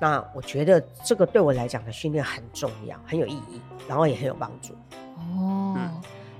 [0.00, 4.72] 那我觉得这个对我来讲的训练很重要，很有意义，然后也很有帮助。
[5.16, 5.90] 哦，嗯，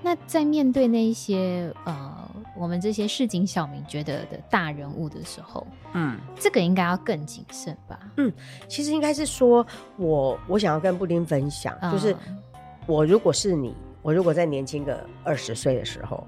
[0.02, 7.98] 那在面对那一些呃我们这些市井小民觉得的大人物的时候，嗯，这个应该要更谨慎吧？
[8.16, 8.32] 嗯，
[8.68, 12.16] 其实应该是说我我想要跟布丁分享，嗯，就是
[12.86, 13.74] 我如果是你。
[14.04, 16.26] 我如果再年轻个二十岁的时候，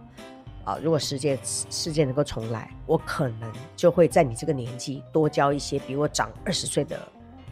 [0.64, 6.98] 啊，如果世界世界能够重来，我可能就会在你这个年纪多交一些比我长二十岁的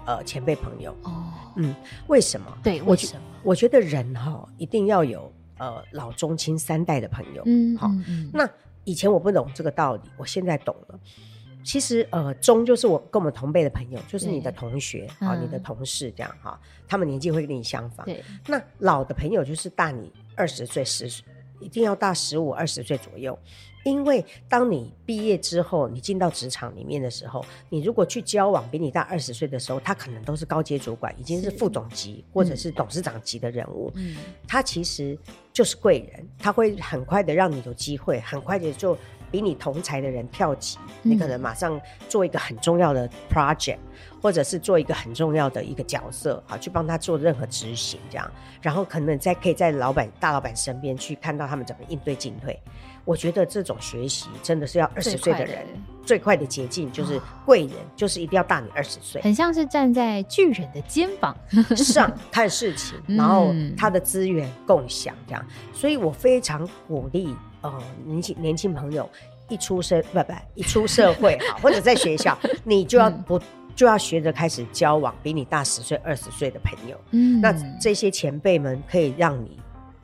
[0.06, 0.96] 呃前辈朋友。
[1.02, 1.24] 哦，
[1.56, 2.46] 嗯，为什么？
[2.62, 3.22] 对，为什么？
[3.42, 7.42] 我，我觉得人哈、哦、一定要有呃老中青三代的朋友。
[7.44, 8.48] 嗯，好、嗯嗯，那
[8.84, 10.98] 以前我不懂这个道理，我现在懂了。
[11.64, 18.04] 其实，呃，中就是我跟我们同辈的朋友，就是你的同学啊、嗯，你的同事这样哈，他们年纪会跟你相仿。
[18.04, 21.24] 对，那老的朋友就是大你二十岁、十岁，
[21.60, 23.36] 一定要大十五、二十岁左右。
[23.82, 33.90] 因为当你毕业之后，你进到职场里面的时候，你如果去交往比你大二十岁的时候，他可能都是高阶主管，已经是副总级或者是董事长级的人物。
[33.96, 35.18] 嗯，他其实
[35.52, 38.96] 就是贵人，他会很快的让你有机会，很快的就。
[39.34, 43.78] 比你同才的人跳级，你可能马上做一个很重要的 project，
[44.22, 48.30] 或者是做一个很重要的一个角色，好，去帮他做任何执行这样，
[48.62, 52.56] 然后可能在可以在老板大老板身边去看到他们怎么应对进退。
[53.04, 55.66] 我觉得这种学习真的是要二十岁的人
[56.06, 61.36] 最快的捷径，就是贵人，就是一定要大你二十岁，很像是站在巨人的肩膀。
[61.74, 67.34] 上看事情，然后他的资源共享这样，所以我非常鼓励。
[67.64, 69.08] 呃，年轻年轻朋友
[69.48, 73.42] 一出生不不一出社会好，或者在学校， 你就要不、嗯、
[73.74, 77.00] 就要学着开始交往比你大十岁、二十岁的朋友。
[77.12, 79.58] 嗯，那这些前辈们可以让你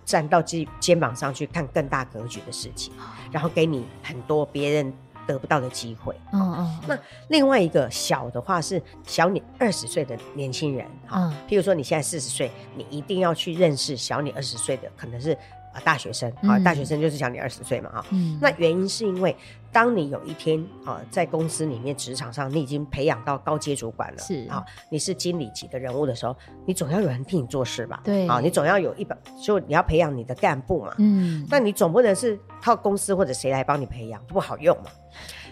[0.06, 2.94] 站到肩肩膀上去看更大格局的事情，
[3.30, 4.90] 然后给你很多别人
[5.26, 6.14] 得不到的机会。
[6.32, 6.80] 嗯嗯。
[6.88, 15.36] 那另外一个小的话是小你二十岁的年轻人啊，嗯，譬如说你现在四十岁，你一定要去认识小你二十岁的，可能是。
[15.72, 19.36] 啊，大学生啊，大学生就是小你二十岁嘛，啊、嗯，那原因是因为，
[19.70, 28.00] 当你有一天啊，在公司里面职场上，你已经培养到高阶主管了，是啊，你是经理级的人物的时候，你总要有人替你做事吧？
[28.02, 34.90] 对，啊，你总要有一本，就你要培养你的干部嘛，嗯，那你总不能是靠公司或者谁来帮你培养，不好用嘛。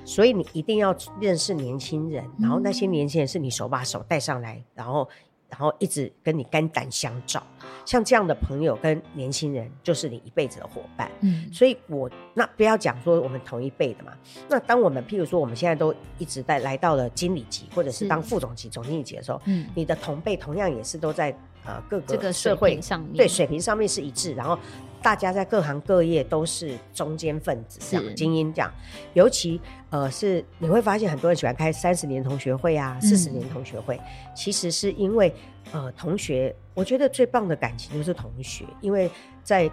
[0.04, 5.08] 所以你一定要认识年轻人，然后那些年轻人是你手把手带上来，然后。
[5.48, 7.42] 然后一直跟你肝胆相照，
[7.84, 11.10] 像这样的朋友跟年轻人，就是你一辈子的伙伴。
[11.20, 14.12] 嗯，所以我那不要讲说我们同一辈的嘛。
[14.48, 21.34] 那当我们譬如说我们现在都一直在来到了经理级，或者是当副总级、总经理级的时候，嗯，你的同辈同样也是都在
[21.64, 24.58] 呃各个社会上面，对水平上面是一致，然后。
[25.02, 28.72] 大家在各行各业都是中间分子，这样精英这样，
[29.14, 35.34] 尤其呃是你会发现很多人喜欢开三十年同学会啊，四十年同学会，嗯、其实是因为
[35.72, 39.10] 呃同学，我觉得最棒的感情就是同学，因为
[39.42, 39.70] 在。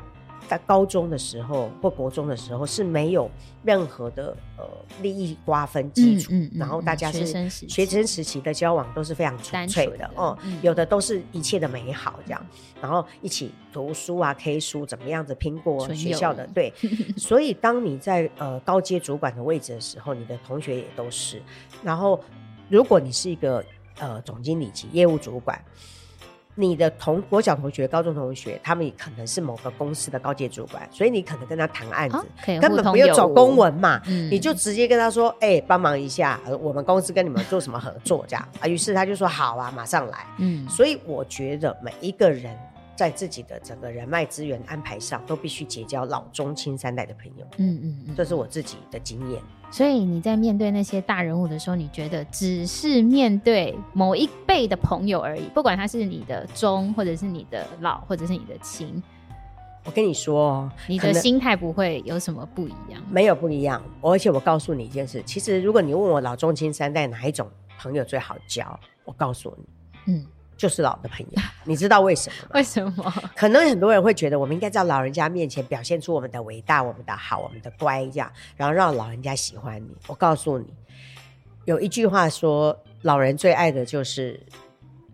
[0.47, 3.29] 在高中的时候或国中的时候是没有
[3.63, 4.63] 任何的呃
[5.01, 12.45] 利益瓜分基础，嗯嗯嗯、然后大家是学生时期的交往都是非常纯粹的哦，嗯、有的都是一切的美好这样，
[12.81, 16.71] 然后一起读书啊，K 书怎么样子拼过学校的对，
[17.17, 21.41] 所以当你在呃高阶主管的位置的时候，你的同学也都是，
[21.83, 22.23] 然后
[22.69, 23.63] 如果你是一个
[23.99, 25.59] 呃总经理级业务主管。
[26.55, 32.25] 你的同国小同学、高中同学，他们可能是某个公司的高阶主管，所以你可能跟他谈案子，哦、
[32.61, 42.57] 根本不用走公文嘛，嗯、你就直接跟他说：“哎、欸，帮忙一下，我们公司跟你们做什么合作？”这样啊，于是他就说：“好啊，马上来。”嗯，所以我觉得每一个人。
[42.95, 47.45] 在自己的整个人脉资源安排上，都必须结交老中青三代的朋友。
[47.57, 49.41] 嗯嗯嗯，这是我自己的经验。
[49.71, 59.03] 所以你在面对那些大人物的时候，你觉得只是面对某一辈的朋友而已，不管他是你的中，或者是你的老，或者是你的亲。
[59.83, 63.03] 我跟你说，你的心态不会有什么不一样。
[63.09, 70.25] 没有不一样，而且我告诉你一件事，其实如果你问我老中青三代哪一种朋友最好交，我告诉你，嗯。
[70.57, 72.49] 就是老的朋友， 你知道为什么吗？
[72.53, 73.13] 为什么？
[73.35, 79.89] 可能很多人会觉得，我们应该在老人家面前表现出我们的伟大、我们的好、我们的乖，这样，然后让老人家喜欢你。
[80.07, 80.65] 我告诉你，
[81.65, 84.39] 有一句话说，老人最爱的就是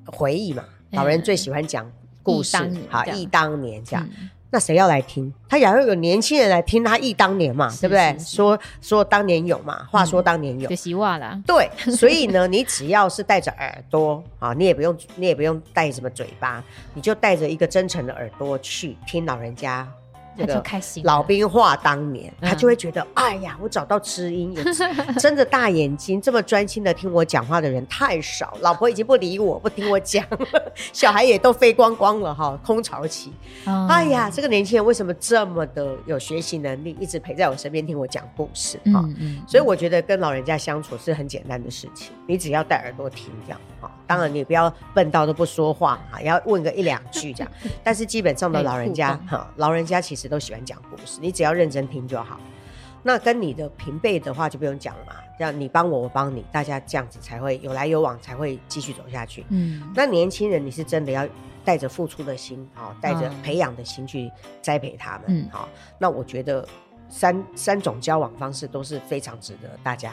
[0.05, 4.07] 回忆嘛，老人最喜欢讲故事，嗯、好，忆当年这样。
[4.19, 5.33] 嗯那谁要来听？
[5.47, 8.15] 他也要有年轻人来听他忆当年嘛，对不对？
[8.19, 11.41] 说说当年有嘛，话说当年有，就希望啦。
[11.47, 19.87] 对， 所以呢，你只要是带着耳朵啊，你也不用，你也不用带什么嘴巴，你就带着一个真诚的耳朵去听老人家。
[20.37, 20.63] 这个
[21.03, 24.55] 老兵话当年，他就会觉得，哎呀，我找到知音，
[25.19, 33.31] 睁 着大眼睛这么专心的听我讲话的人太少，老婆已经不理我，不听我讲了， 小孩也都飞光光了哈，空巢期。
[33.89, 39.03] 哎呀，这个年轻人为什么这么的有学习能力，一直陪在我身边听我讲故事哈？
[39.47, 43.91] 所以我觉得跟老人家相处是很简单的事情，你只要带耳朵听这样哈。
[44.05, 47.51] 当然你不要笨到都不说话啊，要问个一两句这样。
[47.83, 52.39] 但是基本上的老人家哈，老人家其实都喜欢讲故事，你只要认真听就好。
[53.03, 59.43] 那跟你的平辈的话就不用讲了嘛，这样你帮我，我帮你，大家这样子才会有来有往，才会继续走下去。
[59.49, 61.27] 嗯，那年轻人你是真的要
[61.65, 65.23] 带着付出的心啊，带着培养的心去栽培他们。
[65.29, 65.67] 嗯，好，
[65.97, 66.63] 那我觉得
[67.09, 70.11] 三三种交往方式都是非常值得大家，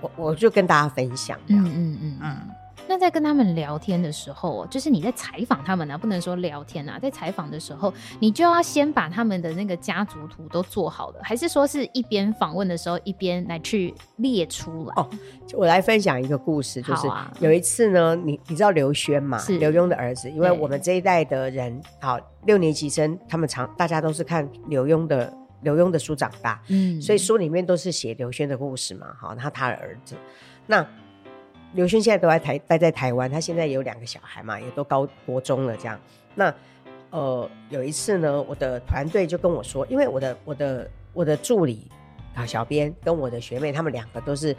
[0.00, 1.36] 我我就跟大家分享。
[1.48, 2.18] 嗯嗯嗯嗯。
[2.22, 2.50] 嗯
[2.88, 14.94] 那在跟他们聊天的时候，就是你在采访他们呢、啊，不能说聊天啊，在采访的时候，你就要先把他们的那个家族图都做好了，还是说是一边访问的时候一边来去列出来？
[14.96, 15.08] 哦，
[15.52, 17.06] 我来分享一个故事，就是
[17.40, 19.36] 有一次呢，你你知道刘轩嘛？
[19.38, 30.16] 是刘墉的儿子，因为我们这一代的人，好六年级生，他们常大家都是看刘墉的刘墉的书长大，嗯，所以书里面都是写刘轩的故事嘛，好，然后他的儿子，
[30.66, 30.86] 那。
[31.74, 35.98] 刘轩现在都在台待在台湾，他现在有两个小孩嘛，也都高国中了这样。
[36.34, 36.54] 那
[37.10, 41.86] 呃有一次呢，我的团队就跟我说，因为我的我的我的助理
[42.34, 44.54] 啊小编跟我的学妹，他们两个都是。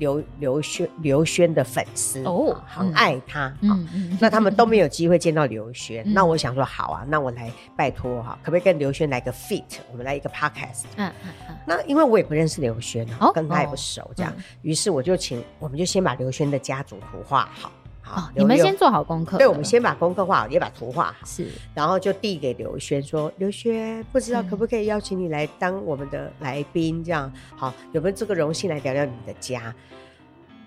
[0.00, 14.32] 刘刘轩刘轩的粉丝哦，很爱他，嗯嗯，那他们都没有机会见到刘轩，那我想说好啊，那我来拜托哈，可不可以跟刘轩来个 feat，我们来一个 podcast，嗯嗯嗯，那因为我也不认识刘轩，哦，跟他也不熟，这样，
[14.62, 17.70] 于是我就请，我们就先把刘轩的家族图画好。
[18.14, 19.38] 哦，你们先做好功课。
[19.38, 21.14] 对，我们先把功课画好，也把图画好。
[21.24, 27.02] 是，然后就递给刘轩说：“刘轩，不知道可不可以邀请你来当我们的来宾？
[27.04, 29.74] 这样好，有没有这个荣幸来聊聊你的家？”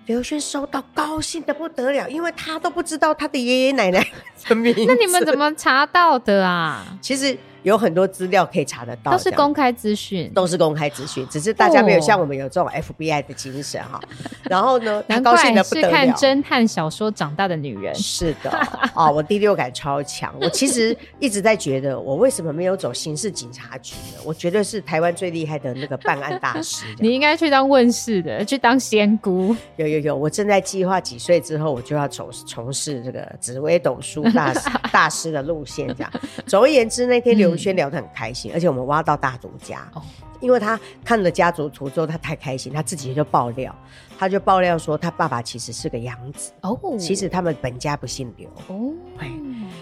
[0.06, 4.06] 刘轩收到，高兴的不得了，因为他都不知道他的爷爷奶奶
[4.46, 4.84] 的名字。
[4.86, 6.84] 那你们怎么查到的啊？
[7.00, 14.00] 其实有很多资料可以查得到，都是公开资讯，都是公开资讯，只是大家没有像我们有这种 FBI 的精神哈。
[14.44, 17.92] 然后呢， 难怪是看侦探小说长大的女人。
[17.94, 18.50] 是的，
[18.94, 20.32] 啊，我第六感超强。
[20.40, 24.20] 我其实一直在觉得，我为什么没有走刑事警察局呢？
[24.24, 26.84] 我绝对是台湾最厉害的那个办案大师。
[26.98, 29.56] 你应该去当问世的，去当仙姑。
[29.76, 35.88] 有有有，我正在计划几岁之后，我就要从从事这个紫薇斗数大师 大师的路线。
[35.88, 36.12] 这样，
[36.46, 40.02] 总而言之，那天 刘轩聊得很开心，嗯、而且我们挖到大独家，哦、
[40.40, 43.74] 因为他看了家族图之后，他太开心，他自己就爆料，
[44.18, 48.92] 他就爆料说他爸爸其实是个养子哦，其实他们本家不姓刘哦，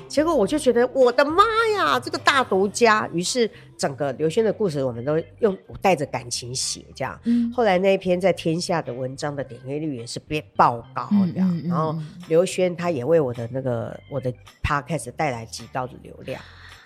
[0.08, 1.42] 结果我就觉得我的妈
[1.76, 11.96] 呀，这个大独家，于是整个刘轩的故事我们都用带着感情写，这样，嗯、后来那一篇在天下的文章的点阅率也是变爆高，这样，嗯嗯嗯、然后
[12.28, 16.40] 刘轩他也为我的那个我的 podcast 带来极高的流量。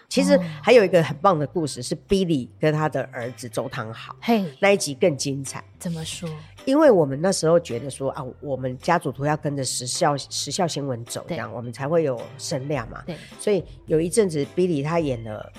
[0.09, 5.63] 其实还有一个很棒的故事，是 Billy 跟他的儿子周汤豪，嘿，那一集更精彩。
[5.79, 6.29] 怎么说？
[6.65, 13.03] 因为我们那时候觉得说啊，我们家族图要跟着时效时效新闻走，这样我们才会有声量嘛。
[13.07, 15.53] 对，所以有一阵子 Billy 他演了，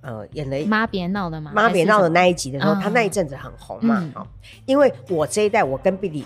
[0.00, 4.10] 呃，演了妈别闹的嘛，妈别闹的那一集的时候，他那一阵子很红嘛。
[4.14, 4.26] 哦，
[4.66, 6.24] 因为我这一代，我跟 Billy。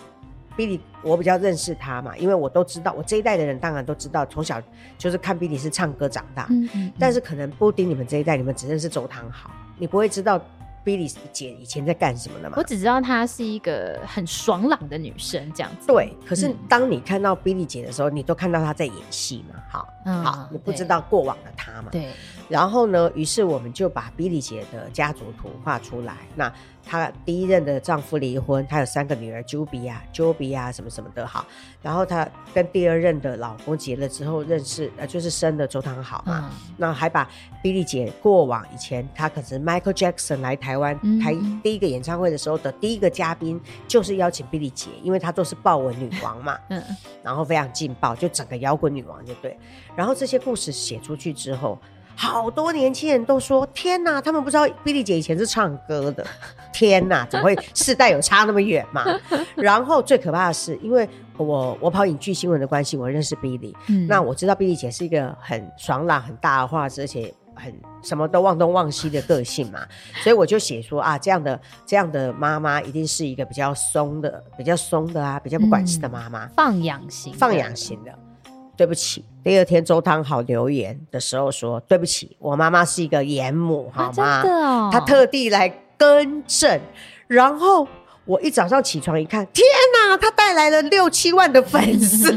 [0.56, 4.60] Billy，我比较认识他嘛，因为我都知道，我这一代的人当然都知道，从小
[4.98, 6.46] 就是看 Billy 是唱歌长大。
[6.50, 10.40] 嗯嗯嗯，但是可能布丁你们这一代，你们只认识周汤豪，你不会知道
[10.84, 12.56] Billy 姐以前在干什么的嘛？
[12.58, 15.86] 我只知道她是一个很爽朗的女生，这样子。
[15.86, 19.60] 对，可是当你看到 Billy 姐的时候，你都看到她在演戏嘛？
[19.70, 21.88] 好，嗯、好，你不知道过往的她嘛？
[21.90, 22.08] 对。
[22.52, 26.18] 然后呢，于是我们就把 Billy 姐的家族图画出来。
[26.34, 26.52] 那
[26.84, 31.46] 她第一任的丈夫离婚，她有三个女儿，Juby 啊，Joby 啊，什么什么的哈。
[31.80, 36.50] 然后她跟第二任的老公结了之后，认识呃，就是生的周汤豪嘛。
[36.52, 37.26] 嗯、那还把
[37.64, 46.58] Billy 姐过往以前，她可是 Michael Jackson 来台湾开第一个演唱会的时候的第一个嘉宾，就是邀请 Billy 姐，因为她都是豹纹女王嘛。
[46.68, 46.82] 嗯。
[47.22, 49.58] 然后非常劲爆，就整个摇滚女王就对。
[49.96, 51.78] 然后这些故事写出去之后。
[52.14, 56.24] 好多年轻人都说：“天哪，他们不知道 Billy 姐以前是唱歌的。
[56.72, 59.04] 天哪，怎么会世代有差那么远嘛？”
[59.56, 69.86] 然后最可怕的是，因为我我跑影剧新闻的关系，我认识 Billy，嗯，那我知道 Billy 姐是一个很爽朗、很大话，而且很什么都忘东忘西的个性嘛，
[70.22, 78.18] 所以我就写说啊，这样的这样的妈妈一定是一个比较松的、比较松的啊，比较不管事的妈妈，放养型，放养型的。
[78.82, 86.80] 对不起，第二天周汤好留言的时候说：“对不起，我妈妈是一个严母，好吗？”啊，真的哦，他特地来更正。
[87.28, 87.86] 然后
[88.24, 89.64] 我一早上起床一看，天
[90.08, 92.36] 哪，他带来了六七万的粉丝。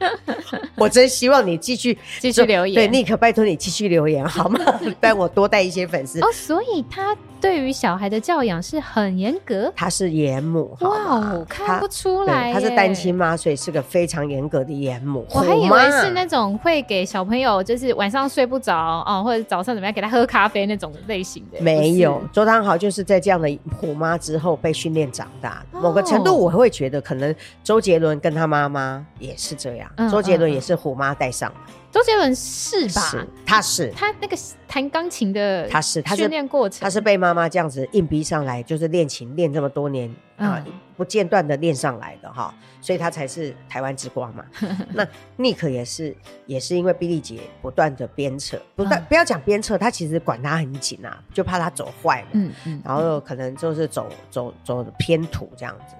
[0.76, 4.60] 我真希望你继续继续留言，对，你可拜托你继续留言好吗？
[5.00, 6.26] 带我多带一些粉丝哦。
[6.30, 10.76] 所以他对于小孩的教养是很严格，她是严母。
[10.80, 15.26] 哇，哦看不出来，她是单亲妈，所以是个非常严格的严母。
[15.30, 21.60] 我还以为是那种会给小朋友就是晚上睡不着哦，或者早上怎么样给他喝咖啡那种类型的。
[21.60, 25.62] 没有，周汤豪就是在这样的虎妈之后被训练长大。
[25.72, 29.90] 某个程度我会觉得，可能周杰伦跟他妈妈也是这样。
[30.10, 31.56] 周杰伦也是虎妈带上的。
[31.94, 33.00] 周杰伦是吧？
[33.02, 33.92] 是，他是。
[33.94, 34.36] 他那个
[34.66, 40.60] 弹钢琴的，他是他训练过程，他是被妈妈这样子硬逼上来，就是练琴练这么多年啊，
[40.96, 44.44] 不间断的练上来的哈，所以他才是台湾之光嘛。
[44.92, 45.06] 那
[45.38, 46.16] Nick 也是，
[46.46, 55.94] 也是因为 Billy 姐不断的鞭策，不断不要讲鞭策，他其实管他很紧啊，就怕他走坏嘛，嗯嗯，然后可能就是走走走偏途这样子。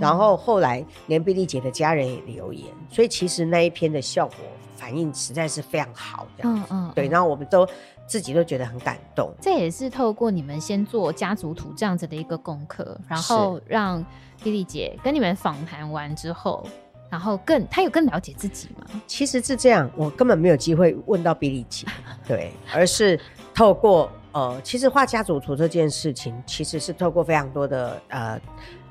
[0.00, 4.36] 然后后来连 Billy 姐的家人也留言，所以其实那一篇的效果
[4.82, 6.66] 反应实在是非常好，这样子。
[6.70, 6.92] 嗯嗯。
[6.92, 7.64] 对，然后我们都
[8.04, 9.32] 自己都觉得很感动。
[9.40, 14.04] 这也是透过你们先做家族图这样子的一个功课，然后让
[14.42, 16.66] Billy 姐跟你们访谈完之后，
[17.08, 18.84] 然后更她有更了解自己吗？
[19.06, 21.86] 其实是这样，我根本没有机会问到 Billy 姐，
[22.26, 23.20] 对，而是
[23.54, 28.40] 透过呃，其实画家族图这件事情，其实是透过非常多的呃。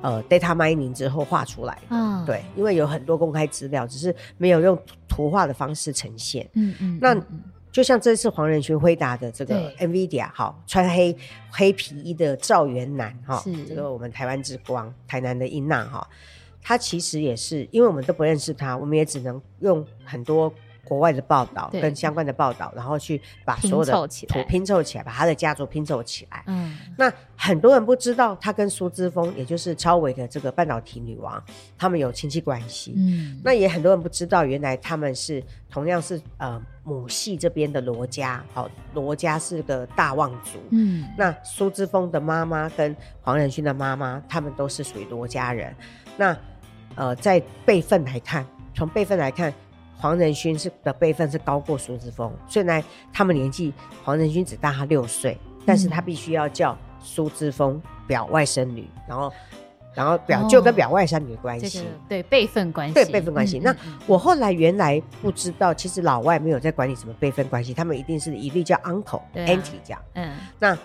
[0.02, 4.78] 呃，data mining 之后画出来的，嗯，对，因为有很多公开资料，只是没有用
[5.08, 6.50] 图画的方式呈现。
[6.54, 7.16] 嗯嗯，那
[7.72, 11.16] 就像这次黄仁勋回答的这个 NVIDIA，好，穿黑
[11.50, 16.06] 黑皮衣的赵元南，哈，是这个我们台湾之光，台南的英娜，哈，
[16.62, 20.54] 他其实也是，因为我们都不认识他，我们也只能用很多
[20.84, 26.44] 国外的报道跟相关的报道，然后去把所有的图拼凑起来，把他的家族拼凑起来。
[26.48, 31.42] 嗯，那很多人不知道他跟苏之峰，也就是超伟的这个半导体女王，
[31.78, 32.94] 他们有亲戚关系。
[32.98, 38.44] 嗯，那也很多人不知道，原来他们是同样是呃母系这边的罗家。
[38.54, 40.60] 好，罗家是个大望族。
[40.72, 45.74] 嗯，那苏之峰的妈妈跟黄仁勋的妈妈，他们都是属于罗家人。
[46.18, 46.36] 那
[46.96, 49.54] 呃，在辈分来看，从辈分来看。
[50.02, 52.84] 黄仁勋是的辈分是高过苏之峰，虽然
[53.14, 53.72] 他们年纪
[54.04, 59.32] 黄仁勋只大他六岁，但是他必须要叫苏之峰表外甥女，然后
[59.94, 63.60] 然后表舅跟表外甥女的关系，哦这个、对辈分关系，对辈分关系。
[63.60, 63.76] 嗯、那
[64.08, 70.02] 我后来原来不知道，其实老外没有在管理什么辈分关系，他们一定是一律叫 uncle、啊、auntie 这样。
[70.16, 70.78] 嗯，那。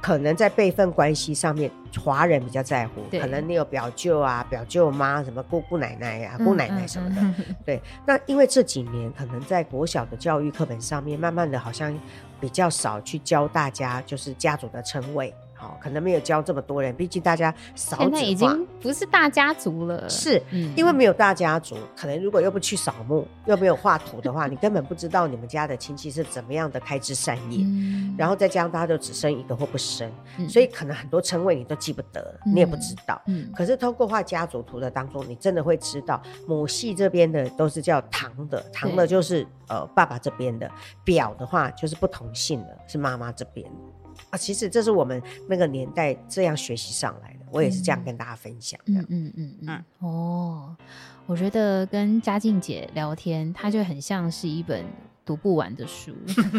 [0.00, 1.70] 可能在辈分关系上面，
[2.02, 3.02] 华人比较在乎。
[3.10, 7.20] 可能你有表舅啊、表舅妈、什么姑姑奶奶呀、啊、姑奶奶什么的。
[7.20, 11.96] 嗯嗯嗯、 对，那因为这几年可能在国小的教育课本上面，慢慢的好像
[12.40, 15.34] 比较少去教大家，就是家族的称谓。
[15.60, 20.08] 好，可能没有教这么多人，毕竟大家少子化，现在已经不是大家族了。
[20.08, 27.62] 是，嗯、因为没有大家族，可能如果又不去扫墓，又没有画图的话，你根本不知道你们家的亲戚是怎么样的开枝散叶。
[27.62, 33.20] 嗯、然后再加上大家都只生一个或不生，嗯、所以可能很多称谓你都记不得，你也不知道。
[33.54, 40.70] 可是通过画家族图的当中，你真的会知道母系这边的都是叫堂的，堂的就是呃爸爸这边的，
[41.04, 43.70] 表的话就是不同姓的，是妈妈这边。
[44.28, 49.00] 啊，其实这是我们那个年代这样学习上来的，我也是这样跟大家分享的。
[49.00, 49.84] 嗯嗯嗯嗯。
[50.00, 50.76] 哦，
[51.26, 54.84] 我觉得跟嘉靖姐聊天，她就很像是一本
[55.24, 56.12] 读不完的书，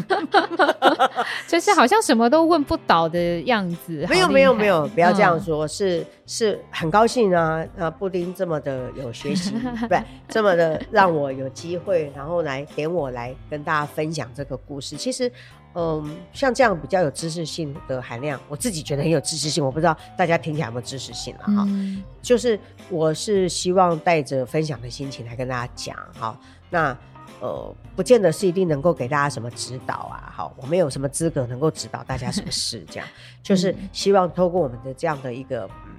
[1.47, 4.05] 就是好像什么都问不倒的样子。
[4.09, 7.89] 没有没有没有，不要这样说，嗯、是是很高兴啊啊！
[7.91, 9.95] 布丁这么的有学习，不
[10.29, 14.95] 这么的让我有机会，然后来点我来跟大家分享这个故事。
[14.95, 15.31] 其实。
[15.73, 19.63] 嗯，像这样比较有知识性的含量，我自己觉得很有知识性。
[19.63, 21.63] 我不知道大家听起来有没有知识性了哈。
[21.67, 22.59] 嗯、就是
[22.89, 26.37] 我是希望带着分享的心情来跟大家讲哈。
[26.69, 26.97] 那
[27.39, 30.29] 呃，不见得是一定能够给大家什么指导啊。
[30.35, 33.07] 好，我没有什么资格能够指导大家什么事，这样
[33.41, 35.93] 就是希望透过我们的这样的一个、嗯、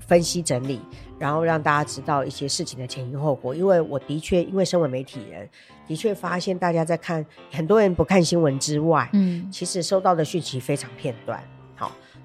[0.00, 0.80] 分析整理，
[1.20, 3.54] 然后让大家知道一些事情的前因后果。
[3.54, 5.48] 因为我的确，因为身为媒体人。
[5.88, 11.42] 的确发现，大家在看，很多人不看新闻之外，嗯，其实收到的讯息非常片段。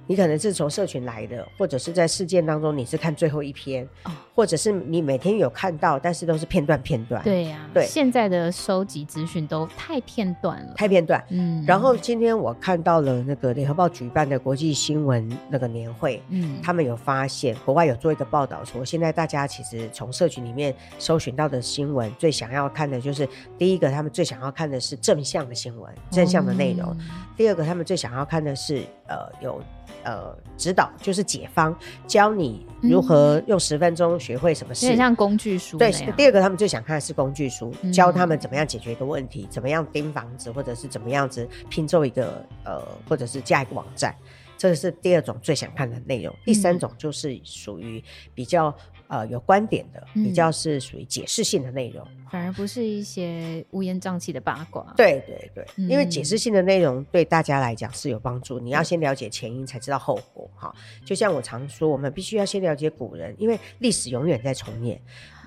[0.04, 0.08] 好。
[0.08, 7.24] 你可能是从社群来的，或者是在事件当中你是看最后一篇，哦、或者是你每天有看到，但是都是片段片段。
[7.24, 11.24] 对呀、啊，对，现在的收集资讯都太片段了，太片段。
[11.30, 23.28] 嗯，然后今天我看到了那个联合报举办的国际新闻那个年会，嗯，他们有发现国外有做一个报道说，现在大家其实从社群里面搜寻到的新闻，最想要看的就是
[23.58, 27.06] 第一个，他们最想要看的是正向的新闻，正向的内容；嗯、
[27.38, 29.62] 第二个，他们最想要看的是呃有。
[30.04, 31.76] 呃，指导就是解方，
[32.08, 35.78] 教你如何用十分钟学会什么事，有点像工具书。
[35.78, 44.16] 对，第二个他们最想看的是工具书，嗯、教他们怎么样解决一个问题，怎么样钉房子，或者是怎么样子拼凑一个呃，或者是架一个网站，
[44.58, 46.36] 这个是第二种最想看的内容。
[46.44, 48.04] 第三种就是属于
[48.36, 48.74] 比较。
[49.10, 54.92] 呃，有观点的，比较是属于解释性的内容，嗯，反而不是一些乌烟瘴气的八卦。
[54.98, 58.58] 对对对，嗯、因为解释性的内容对大家来讲是有帮助。
[58.60, 60.50] 你要先了解前因，才知道后果。
[60.56, 60.74] 哈，
[61.06, 65.00] 就像我常说，我们必须要先了解古人，因为历史永远在重演。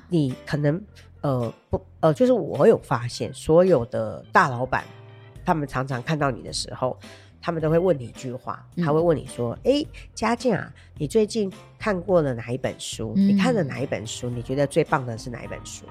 [0.08, 0.80] 你可能
[1.20, 4.84] 呃不呃，就是我有发现，所有的大老板，
[5.44, 6.96] 他们常常看到你的时候。
[7.38, 13.12] 他们都会问你一句话，他会问你说：“哎、嗯，嘉靖啊，你最近看过了哪一本书？
[13.16, 14.28] 嗯、你看了哪一本书？
[14.28, 15.86] 你觉得最棒的是哪一本书？”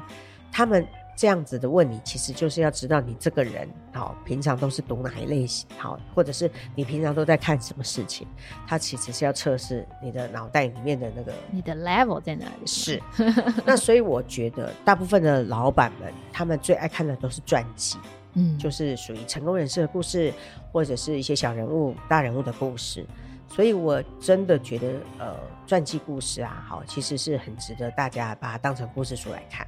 [0.52, 0.86] 他们
[1.16, 8.28] 这样子的问你，其实就是要知道你这个人好，平常都是读哪一类型好，或者是你平常都在看什么事情。
[8.68, 12.68] 他其实是要测试你的脑袋里面的那个你的 level 在哪里。
[12.68, 13.02] 是，
[13.66, 17.98] 那所以我觉得大部分的老板们，他们最爱看的都是传记。
[18.38, 20.34] 嗯，就是属于成功人士的故事，
[20.74, 23.06] 或者是一些小人物、大人物的故事，
[23.48, 24.88] 所以我真的觉得，
[25.18, 25.34] 呃，
[25.66, 29.66] 传记故事啊，好，其实是很值得大家把它当成故事书来看。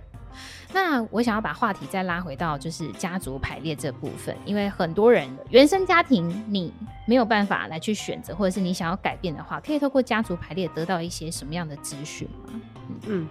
[0.74, 6.74] 那我想要把话题再拉回到就是家族排列这部分，因为很多人原生家庭你
[7.06, 12.62] 没有办法来去选择，或者是你想要改变的话，可以透过家族排列得到一些什么样的资讯吗？
[13.08, 13.28] 嗯，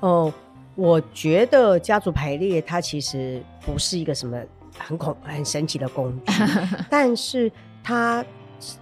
[0.00, 0.32] 哦，
[0.74, 4.38] 我觉得家族排列它其实不是一个什么。
[4.80, 6.32] 很恐很神奇的工具，
[6.88, 7.50] 但是
[7.82, 8.24] 它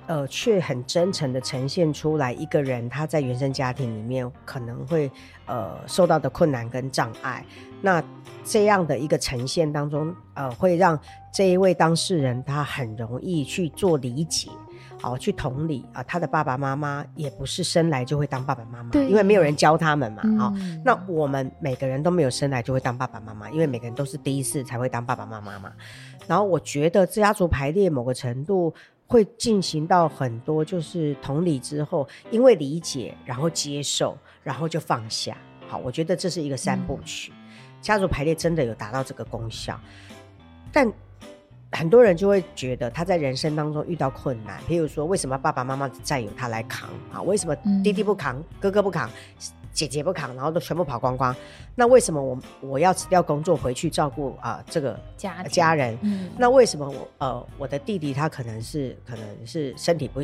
[0.06, 5.10] 呃，却很真诚的呈现出来一个人他在原生家庭里面可能会
[5.46, 7.44] 呃受到的困难跟障碍。
[7.82, 8.02] 那
[8.42, 10.98] 这样的一个呈现当中，呃，会让
[11.32, 14.48] 这一位当事人他很容易去做理解。
[14.98, 20.22] 好，去同理啊，他的爸爸妈妈也不是生来就会当爸爸妈妈，因为没有人教他们嘛。
[20.42, 25.70] 啊、嗯，那我们每个人都没有生来就会当爸爸妈妈，因为每个人都是第一次才会当爸爸妈妈嘛。
[26.26, 28.72] 然后我觉得家族排列某个程度
[29.06, 35.36] 会进行到很多，就是同理之后，因为理解，然后接受，然后就放下。
[35.68, 37.36] 好，我觉得这是一个三部曲，嗯、
[37.80, 39.80] 家族排列真的有达到这个功效，
[40.72, 40.92] 但。
[41.72, 47.20] 很多人就会觉得他在人生当中遇到困难，譬如说，为什么爸爸妈妈再由他来扛啊？
[47.20, 49.10] 为什么弟弟不扛，嗯、哥哥不扛，
[49.76, 51.36] 姐姐不扛，然后都全部跑光光？
[51.74, 55.96] 那为什么我我要辞掉工作回去照顾啊、呃、这个家家人？
[56.00, 60.22] 嗯、那为什么我呃我的弟弟他可能是可能是身体不？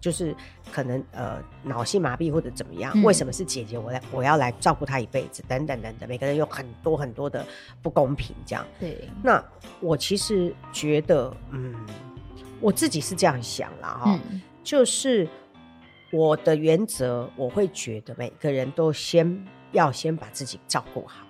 [0.00, 0.34] 就是
[0.72, 2.92] 可能呃脑性麻痹或者怎么样？
[2.96, 3.78] 嗯、为什么是姐姐？
[3.78, 6.08] 我来我要来照顾他一辈子，等等等等。
[6.08, 7.46] 每个人有很多很多的
[7.80, 8.66] 不公平，这样。
[8.80, 9.08] 对。
[9.22, 9.40] 那
[9.78, 11.72] 我其实觉得，嗯，
[12.60, 15.28] 我自己是这样想啦哈，嗯、就是
[16.12, 21.26] 我的原则，我会觉得每个人都先要先把自己照顾好。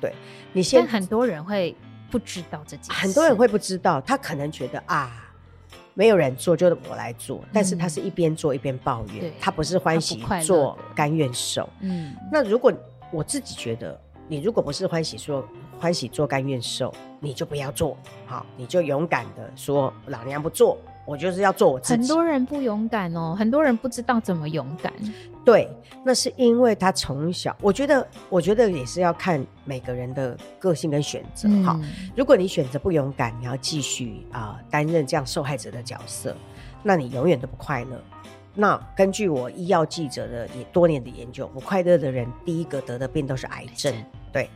[0.00, 0.12] 对，
[0.52, 1.74] 你先，很多人会
[2.10, 5.22] 不知道这件事，很多人会不知道，他可能觉得啊。
[5.98, 7.42] 没有人做，就是我来做。
[7.54, 11.66] 但是他是一边做一边抱怨，嗯、他不是欢喜做，甘愿受。
[11.80, 12.70] 嗯，那如果
[13.10, 13.98] 我自己觉得，
[14.28, 15.42] 你如果不是欢喜说
[15.78, 17.96] 欢喜做甘愿受，你就不要做。
[18.26, 20.76] 好，你就勇敢的说，老娘不做。
[21.06, 22.00] 我就是要做我自己。
[22.00, 24.92] 很多人不勇敢哦，很多人不知道怎么勇敢。
[25.44, 25.70] 对，
[26.04, 31.48] 那是因为他从小，我觉得，我觉得也是要看每个人的个性跟选择。
[31.62, 36.36] 哈、嗯，如果你选择不勇敢，你要继续啊担、呃、任这样受害者的角色，
[36.82, 38.02] 那你永远都不快乐。
[38.52, 43.94] 那根据我医药记者的也多年的研究，不快乐的人第一个得的病都是癌症。
[44.32, 44.50] 对，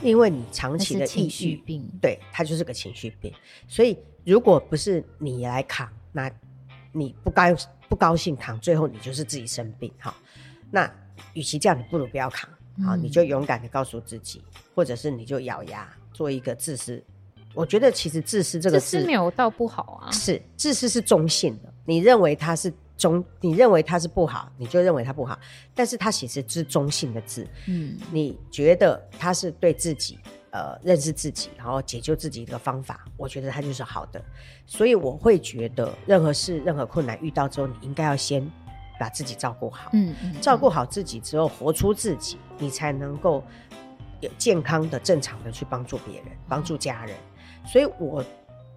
[0.00, 3.32] 因为你长期的抑郁情绪病，对，他就是个情绪病，
[3.66, 3.98] 所以。
[4.26, 6.32] 如果不是你来扛，那
[6.92, 7.42] 你不高
[7.90, 10.16] 不高兴扛，最后你就是自己生病哈。
[10.70, 10.90] 那
[11.34, 12.48] 与其这样，你不如不要扛，
[12.82, 14.42] 好，嗯、你就勇敢的告诉自己，
[14.74, 17.04] 或者是你就咬牙做一个自私。
[17.52, 21.70] 我觉得其实自私这个字没有到不好啊，是自私是中性的。
[21.84, 25.38] 你认为它是中，你认为它是不好，你就认为它不好，
[25.74, 27.46] 但是它其实是中性的字。
[27.66, 30.18] 嗯，你觉得它是对自己。
[30.56, 34.24] 呃，认识自己，然后解救自己的方法，我觉得它就是好的。
[34.64, 38.50] 所以我会觉得，任何事、任何困难遇到之后，你应该要先
[38.98, 39.90] 把自己照顾好。
[39.92, 43.44] 嗯，嗯，嗯，照顾好自己之后，活出自己，你才能够
[44.20, 47.14] 有健康的、正常的去帮助别人、帮助家人。
[47.66, 48.24] 所以我。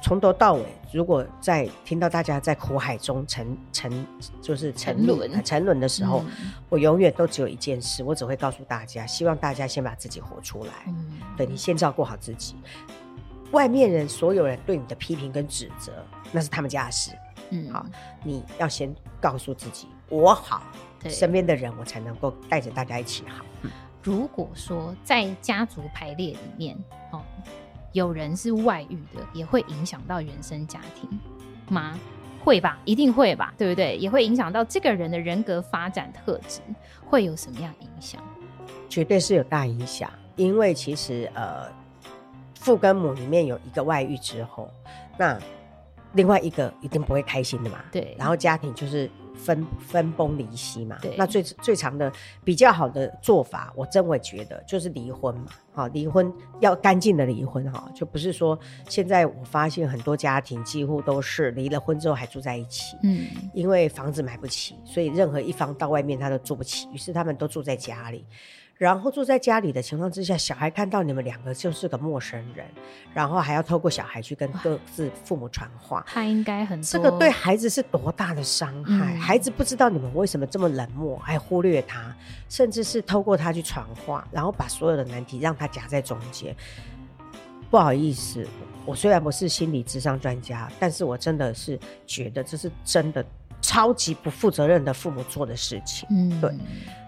[0.02, 4.08] 从头到尾，如果在听到大家在苦海中沉沉，
[4.41, 10.72] 就是沉沦沉沦的时候，嗯、我永远都只有一件事，我只会告诉大家，希望大家先把自己活出来。
[10.88, 12.56] 嗯，对，你先照顾好自己，
[13.52, 15.91] 外面人所有人对你的批评跟指责，
[16.32, 17.12] 那是他们家的事。
[17.50, 17.86] 嗯，好，
[18.24, 20.64] 你要先告诉自己，我好，
[21.02, 23.43] 对身边的人我才能够带着大家一起好。
[23.64, 23.72] 嗯、
[24.02, 26.78] 如果说在家族排列里面，
[27.12, 27.22] 哦。
[27.92, 31.10] 有人是外遇的，也会影响到原生家庭
[31.70, 32.00] 吗？
[32.44, 33.98] 会吧，一定会吧，对不对？
[33.98, 36.62] 也会影响到这个人的人格发展特质，
[37.06, 38.22] 会有什么样影响？
[38.88, 41.68] 绝对是有大影响，因为其实呃，
[42.56, 44.72] 父跟母里面有一个外遇之后，
[45.18, 45.38] 那
[46.14, 47.80] 另外一个一定不会开心的嘛。
[47.92, 49.10] 对，然后家庭就是。
[49.44, 52.12] 分分崩离析嘛，对那最最长的
[52.44, 55.48] 比较好的做法，我真会觉得就是离婚嘛。
[55.72, 58.60] 好，离婚要干净的离婚哈，就不是说
[58.90, 68.26] 现在我发现很多家庭几乎都是离了婚之后还住在一起，嗯，因为房子买不起，所以任何一方到外面他都住不起，于是他们都住在家里。
[68.80, 72.66] 然后住在家里的情况之下，小孩看到你们两个就是个陌生人，
[73.14, 79.14] 然后还要透过小孩去跟各自父母传话，他应该很这个对孩子是多大的伤害？
[79.14, 82.16] 嗯、孩子不知道你们为什么这么冷漠，还忽略他，
[82.48, 86.56] 甚至是透过他去传话，然后把所有的难题让他夹在中间。
[87.70, 88.48] 不好意思，
[88.86, 91.78] 我虽然不是心理智商专家，但是我真的是
[92.08, 93.26] 觉得这是真的。
[93.70, 96.52] 超级不负责任的父母做的事情，嗯，对。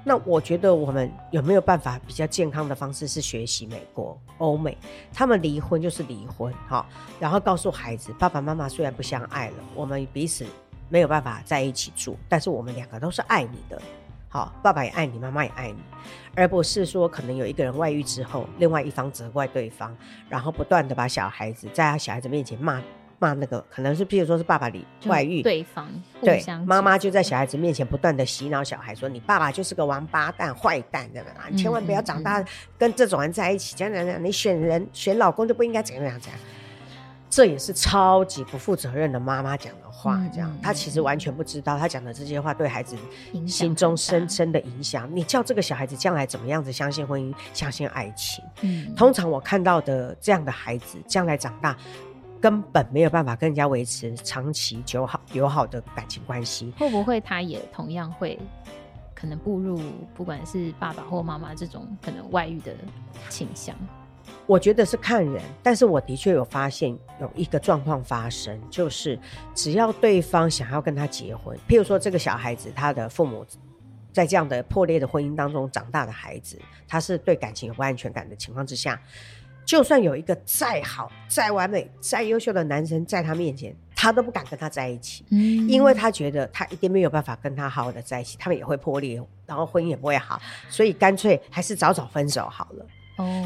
[0.03, 4.77] 那我觉得我们有没有办法比较健康的方式是学习美国、欧美，
[5.11, 6.85] 他们离婚就是离婚，哈，
[7.19, 10.45] 然后告诉孩子，爸爸妈妈虽然不相爱了，我们彼此
[10.87, 13.81] 没有办法在一起住，但是我们两个都是爱你的，
[14.29, 15.79] 好，爸爸也爱你，妈妈也爱你，
[16.35, 19.97] 而不是说可能有一个人外遇之后，另外一方责怪对方，
[20.29, 22.79] 然后不断的把小孩子在他小孩子面前骂。
[23.21, 25.87] 骂那个，可能是譬如说是爸爸里外遇，对方
[26.23, 31.45] 对妈妈就在小孩子面前不断的洗脑小孩说，你爸爸就是个王八蛋、坏蛋，对吧？
[31.51, 32.43] 你千万不要长大
[32.79, 36.39] 跟这种人在一起，这样这样，你选人选老公就不应该怎样怎样怎样。
[37.29, 42.97] 这也是超级不负责任的妈妈讲的话，这样她其实完全不知道，她讲的这些话对孩子
[43.47, 45.09] 心中深深的影响。
[45.15, 48.43] 你叫这个小孩子将来怎么样子相信婚姻、相信爱情？
[48.63, 51.77] 嗯，通常我看到的这样的孩子，将来长大
[52.41, 56.73] 根本没有办法跟人家维持长期久好友好的感情关系。
[56.77, 58.37] 会不会他也同样会
[59.13, 59.79] 可能步入
[60.15, 62.73] 不管是爸爸或妈妈这种可能外遇的
[63.29, 63.75] 倾向？
[64.47, 69.19] 我觉得是看人，但是我的确有发现有一个状况发生，就是
[69.53, 73.45] 只要对方想要跟他结婚，譬如说这个小孩子他的父母
[74.11, 78.99] 在这样的破裂的婚姻当中长大的孩子，他是对感情有不安全感的情况之下，
[79.65, 92.85] 就算有一个再好、再完美、再优秀的男生在他面前，他都不敢跟他在一起，嗯，因为他觉得他一定没有办法跟他好好的在一起，他们也会破裂，然后婚姻也不会好，所以干脆还是早早分手好了。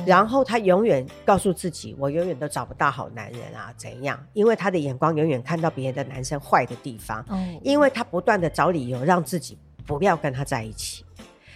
[0.06, 4.18] 然后他永远告诉自己，我永远都找不到好男人啊，怎样？
[4.32, 7.26] 因为他的眼光永远看到别人的男生坏的地方，
[7.62, 11.04] 因为他不断的找理由让自己不要跟他在一起。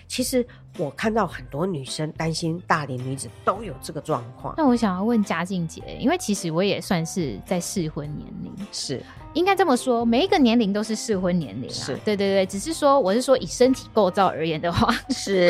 [0.05, 0.45] 其实
[0.77, 4.53] 我看到很多女生担心大龄女子都有这个状况。
[4.57, 9.03] 那我想要问嘉靖姐，因为其实我也算是在适婚年龄，是
[9.33, 11.73] 应该这么说，每一个年龄都是适婚年龄啊。
[11.73, 15.47] 是，对对对，只是说我是说以身体构造而言的话，是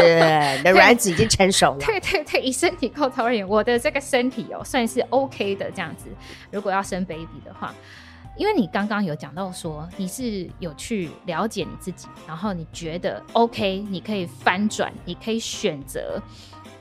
[0.57, 1.79] 你的卵子已经成熟了。
[1.79, 6.05] 对 对对，以身体构造而言，我的这个身体哦算是 OK 的这样子。
[6.51, 7.73] 如果要生 baby 的话。
[8.39, 16.19] 因为你刚刚有讲到说你是有去了解你自己，然后你觉得 OK，你可以翻转，你可以选择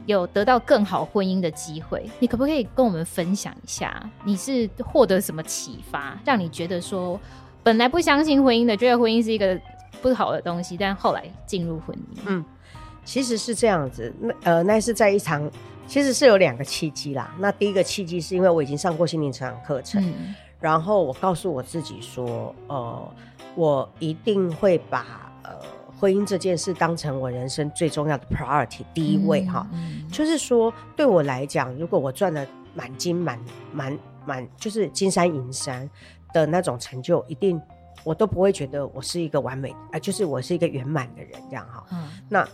[0.06, 7.18] 有得到更好婚姻的机会，你可不可以跟我们分享一下，你是获得什么启发，让你觉得说
[7.64, 9.60] 本来不相信婚姻的，觉得婚姻是一个
[10.00, 12.20] 不好的东西，但后来进入婚姻？
[12.26, 12.44] 嗯，
[13.04, 15.50] 其实是这样子，那呃，那是在一场，
[15.88, 17.34] 其实是有两个契机啦。
[17.40, 20.00] 那第一个契机是因为我已经上过心灵成长课程。
[20.00, 23.12] 嗯然后我告诉我自己说，呃，
[23.54, 25.50] 我一定会把呃
[25.98, 29.66] 婚姻这件事当成我人生最重要的 priority 第一位哈。
[29.72, 33.38] 嗯嗯、就是说，对我来讲，如果我赚了满金满
[33.72, 35.88] 满满，就是金山银山
[36.32, 37.60] 的那种成就，一定
[38.04, 41.86] 我都不会觉得我是一个完美，啊、呃，就是我是一个圆满的人这样哈。
[41.92, 42.48] 嗯、那。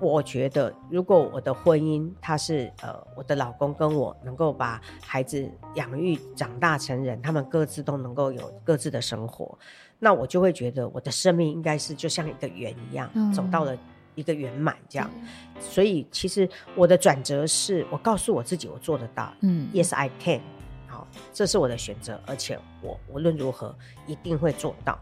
[0.00, 9.56] 我觉得，如果我的婚姻他是呃，我的老公跟我能够把孩子养育长大成人，他们各自都能够有各自的生活，
[9.98, 13.76] 那我就会觉得我的生命应该是就像一个圆一样，嗯、走到了
[14.14, 15.08] 一个圆满这样。
[15.14, 15.28] 嗯、
[15.60, 20.40] 所以其实我的转折是我告诉我自己我做得到，嗯，Yes I can，
[20.88, 23.74] 好，这是我的选择，而且我无论如何
[24.06, 24.98] 一定会做到。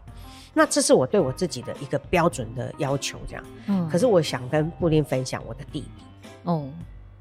[0.53, 3.43] 那这是我对我自己的一个标准的要求，这样。
[3.67, 3.89] 嗯。
[3.89, 6.03] 可是我想跟布丁分享我的弟弟。
[6.43, 6.69] 哦。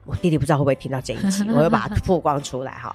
[0.04, 2.92] 我弟弟不知道会不会听到这一集， 我会把它曝光出来哈。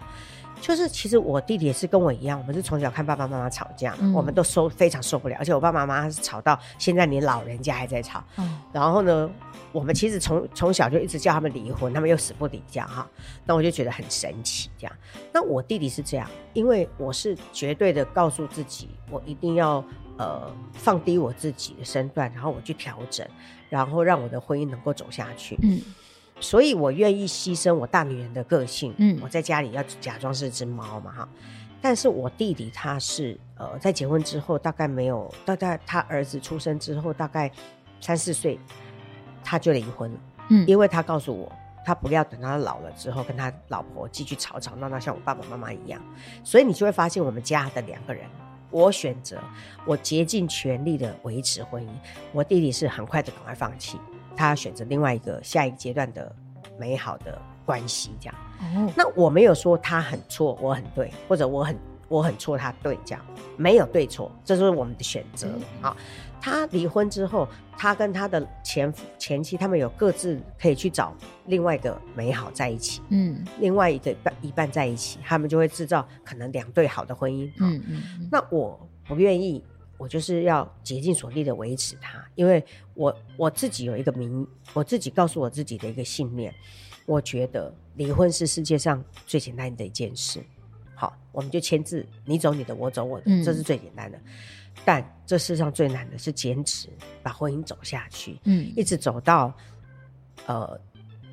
[0.59, 8.21] 就是其实我弟弟也是跟我一样，我们是从小看爸爸妈妈吵架，嗯、我们都受非常受不了，而且我爸爸妈妈是吵到现在连老人家还在吵。
[8.35, 8.59] 嗯。
[8.73, 9.29] 然后呢，
[9.71, 13.07] 我们其实从从小就一直叫他们离婚，他们又死不离家哈。
[13.45, 14.93] 那我就觉得很神奇这样。
[15.31, 19.81] 那我弟弟是这样，因为我是绝对的告诉自己，我一定要。
[20.17, 23.25] 呃，放低我自己的身段，然后我去调整，
[23.69, 25.57] 然后让我的婚姻能够走下去。
[25.61, 25.79] 嗯，
[26.39, 28.93] 所以我愿意牺牲我大女人的个性。
[28.97, 31.29] 嗯，我在家里要假装是只猫嘛，哈。
[31.79, 37.51] 但是我弟弟他是呃，在结婚之后，大概没有，大概他儿子出生之后，大概
[38.01, 38.59] 三四岁，
[39.43, 40.19] 他就离婚了。
[40.49, 41.51] 嗯，因为他告诉我，
[41.85, 46.01] 他不要等他老了之后，跟他老婆继续吵吵闹闹，像我爸爸妈妈一样。
[46.43, 48.25] 所以你就会发现，我们家的两个人。
[48.69, 49.39] 我选择，
[49.85, 51.89] 我竭尽全力的维持婚姻。
[52.31, 53.99] 我弟弟是很快的赶快放弃，
[54.35, 56.33] 他选择另外一个下一个阶段的
[56.77, 58.35] 美好的关系，这样。
[58.59, 65.47] 哦，那我没有说他很错，我很对，或者我很我很错，他对，这样没有对错，这是我们的选择。
[65.81, 65.95] 好。
[66.41, 71.15] 他离婚之后，他跟他的前夫前妻，他们有各自可以去找
[71.47, 77.47] 另外一个美好在一起，嗯，另外一个半一半在一起，他们就会制造可能两对好的婚姻。
[77.59, 79.63] 嗯嗯，嗯，那我不愿意，
[79.97, 82.63] 我就是要竭尽所力的维持他，因为
[82.93, 86.53] 我我自己有一个名，我自己告诉我自己的一个信念，
[87.05, 90.39] 我觉得离婚是世界上最简单的一件事。
[90.95, 94.19] 好，我们就签字，你走你的，我走我的，嗯、这是最简单的。
[94.85, 96.87] 但这世上最难的是坚持
[97.21, 99.53] 把婚姻走下去，嗯，一直走到，
[100.45, 100.79] 呃，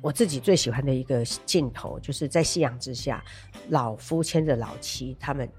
[0.01, 3.23] 我自己最喜欢的一个镜头，就是在夕阳之下，
[3.69, 5.49] 老夫牵着老妻，他们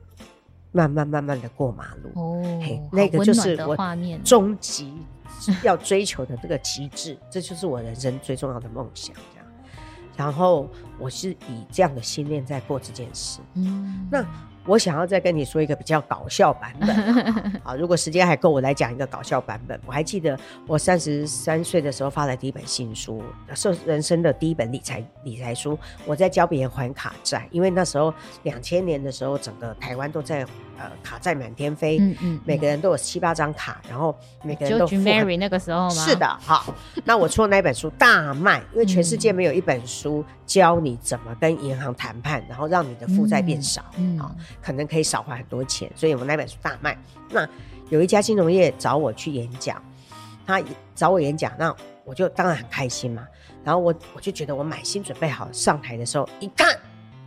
[0.72, 2.11] 慢慢慢慢的过马路。
[2.14, 3.76] 哦，嘿，那个就是我
[4.22, 4.93] 终极
[5.62, 9.14] 要追求的这个极致，这就是我人生最重要的梦想。
[9.32, 9.47] 这样，
[10.14, 10.68] 然后
[10.99, 13.41] 我是以这样的心念在过这件事。
[13.55, 14.26] 嗯，那。
[14.67, 16.89] 我想要再跟你说一个比较搞笑版本
[17.62, 17.75] 啊！
[17.75, 19.79] 如果时间还够，我来讲一个搞笑版本。
[19.87, 23.23] 我还记得我三十三岁的时候发了第一本新书，
[23.55, 25.79] 是人生的第一本理财理财书。
[26.05, 28.12] 我在教别人还卡债，因为那时候
[28.43, 30.43] 两千年的时候，整个台湾都在
[30.79, 35.91] 呃卡债满天飞，嗯嗯，每个人都有七八张卡，然后每个人都 Mary 那个时候吗？
[35.91, 44.35] 是的，好，那我出的那本书大卖，因为全世界没有一本书教你怎么跟银行谈判，然后让你的负债变少，嗯，好。
[44.62, 46.96] 可能可以少花很多钱，所以我那本书大卖。
[47.30, 47.48] 那
[47.88, 49.80] 有一家金融业找我去演讲，
[50.46, 50.61] 他
[50.94, 53.26] 找我演讲，那我就当然很开心嘛。
[53.62, 56.76] 然后我我就觉得我满心准备好上台的时候，一看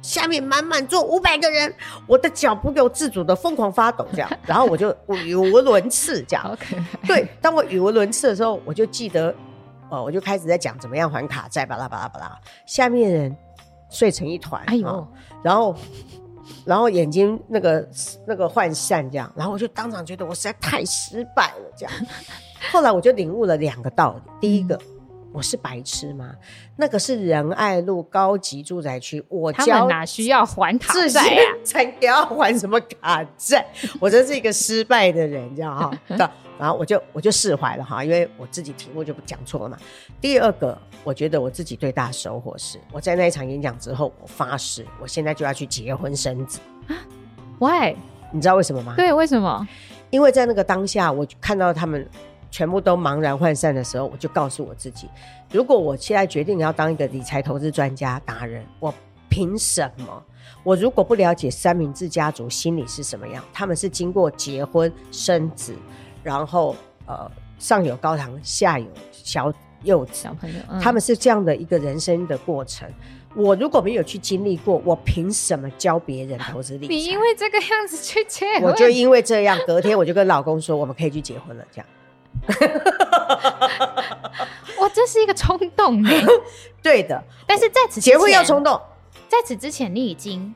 [0.01, 1.73] 下面满满坐五百个人，
[2.07, 4.29] 我的脚不由自主的疯狂发抖，这样。
[4.45, 6.57] 然后我就语无伦次，这样。
[7.07, 9.33] 对，当我语无伦次的时候，我就记得，
[9.89, 12.37] 哦，我就开始在讲怎么样还卡债，巴拉巴拉巴拉。
[12.65, 13.37] 下面人
[13.89, 15.07] 睡成一团，哎呦，
[15.43, 15.75] 然后。
[16.65, 17.87] 然后眼睛那个
[18.27, 21.93] 那个涣散这样，然后我就当场觉得我实在太失败了这样。
[22.71, 24.79] 后来我就领悟了两个道理：第一个，
[25.31, 26.35] 我是白痴吗？
[26.75, 31.43] 那个是仁爱路高级住宅区，我他们哪需要还卡债啊？
[31.63, 33.65] 才要还什么卡债？
[33.99, 35.91] 我真是一个失败的人，这样哈。
[36.59, 39.77] 然后我就我就释怀了哈，因为我自己题目就不讲错了嘛。
[40.19, 46.59] 第二个，我觉得我自己最大的收获是，我在那一场演讲之后，我发誓，我现在就要去结婚生子。
[47.59, 47.95] Why？
[48.31, 48.93] 你知道为什么吗？
[48.97, 49.65] 对，为什么？
[50.09, 52.05] 因为在那个当下，我看到他们
[52.51, 55.07] 全部都茫然涣散的时候，我就告诉我自己，
[55.51, 58.93] 如果我现在决定要当一个理财投资专家达人，我
[59.29, 60.23] 凭什么？
[60.63, 65.73] 我如果不了解三明治家族心里是什么样，他们是经过结婚生子。
[66.23, 69.51] 然后，呃，上有高堂，下有小
[69.83, 72.87] 幼子，小朋友，嗯、他们是这样的一个人生的过程。
[73.35, 76.89] 我如果没有去经历过，我凭什么教别人投资理财？
[76.93, 81.63] 你因为这个样子去结婚，我就因为这样，隔天我就跟老公说，我们可以去结婚了。
[81.71, 81.87] 这样，
[84.79, 86.09] 我，这是一个冲动呢。
[86.81, 88.79] 对的，但是在此结婚要冲动，
[89.27, 90.53] 在此之前你已经。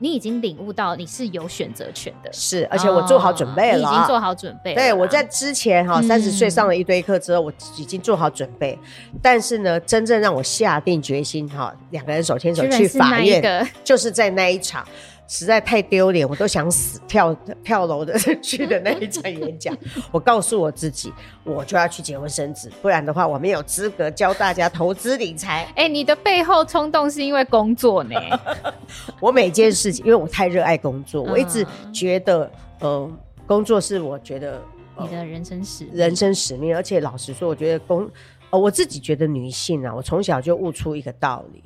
[0.00, 4.76] 你已经领悟到你是有选择权的，是，而且我做好准备了，你已经做好准备了。
[4.76, 8.78] 对，我在之前哈三十岁上了一堆课之后，我已经做好准备。
[9.22, 14.86] 但是呢，真正让我下定决心哈，两个人手牵手去法院，就是在那一场。
[15.28, 19.76] 实在太丢脸，我都想死，跳跳楼的去的那一场演讲。
[20.10, 21.12] 我告诉我自己，
[21.44, 25.64] 我就要去结婚生子，不然的话，我没有资格教大家投资理财。
[25.76, 28.16] 哎、欸，你的背后冲动是因为工作呢？
[29.20, 32.50] 我每件事情，因为我太热爱工作，我一直觉得，
[32.80, 33.10] 呃，
[33.46, 34.62] 工作是我觉得、
[34.96, 36.74] 呃、你的人生使命人生使命。
[36.74, 38.10] 而且老实说，我觉得工，
[38.48, 41.62] 呃，我自己觉得女性啊，我从小就悟出一个道理，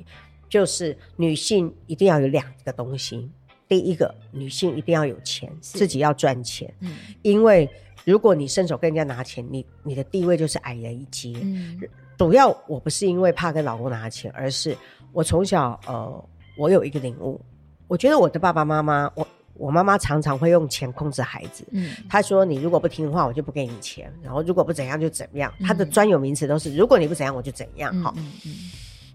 [0.49, 3.31] 就是女性一定要有两个东西。
[3.67, 6.71] 第一个，女性一定要有钱，自己要赚钱。
[6.81, 7.69] 嗯，因为
[8.05, 11.33] 如果你伸手跟人家拿钱，你你的地位就是矮人一截。
[11.41, 11.79] 嗯，
[12.17, 14.77] 主要我不是因为怕跟老公拿钱，而是
[15.11, 16.25] 我从小呃，
[16.57, 17.39] 我有一个领悟，
[17.87, 21.65] 我觉得我的爸爸妈妈，我我妈妈常常会用钱控制孩子。
[21.71, 25.51] 嗯，她说你如果不听话，我就不给你钱，然后如果不怎样就怎样。
[25.61, 27.93] 她的专有名词都是如果你不怎样，我就怎样。
[28.01, 28.51] 好，嗯嗯，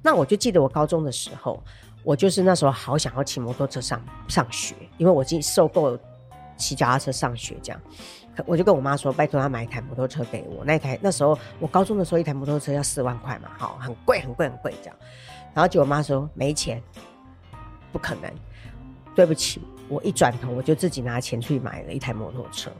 [0.02, 1.62] 那我就记得我高中的时候。
[2.02, 5.98] 我就是那时候好想要骑摩托车上上学，因为我已经受够
[6.56, 7.80] 骑脚踏车上学这样，
[8.46, 10.64] 我就跟我妈说，拜托她买一台摩托车给我。
[10.64, 14.96] 那一台那时候我高中的时候，一台摩托车要四万块嘛，好，很贵很贵很贵这样。
[15.54, 16.82] 然后结果我妈说没钱，
[17.92, 18.32] 不可能，
[19.14, 19.60] 对不起。
[19.88, 22.70] 我一转头我就自己拿钱去买了一台摩托车。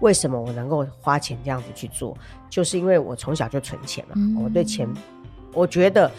[0.00, 2.16] 为什么我能够花钱这样子去做？
[2.50, 4.88] 就是因为我从小就存钱嘛，嗯、我对钱，
[5.52, 6.10] 我觉得。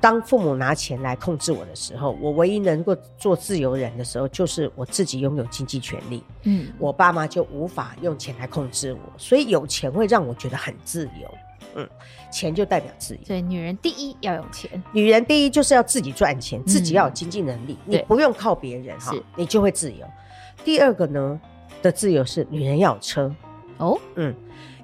[0.00, 6.22] 当父母拿钱来控制我的时候，我唯一能够做自由人的时候，就是我自己拥有经济权利。
[6.42, 11.34] 嗯，我爸妈就无法用钱来控制我，所以有钱会让我觉得很自由。
[11.74, 11.88] 嗯，
[12.30, 13.20] 钱就代表自由。
[13.26, 20.06] 对，女人第一要有钱，女人第一就是要自己赚钱，自己要有经济能力，嗯、你不用靠别人哈，你就会自由。
[20.64, 21.40] 第二个呢
[21.82, 23.34] 的自由是女人要有车
[23.78, 24.34] 哦，嗯，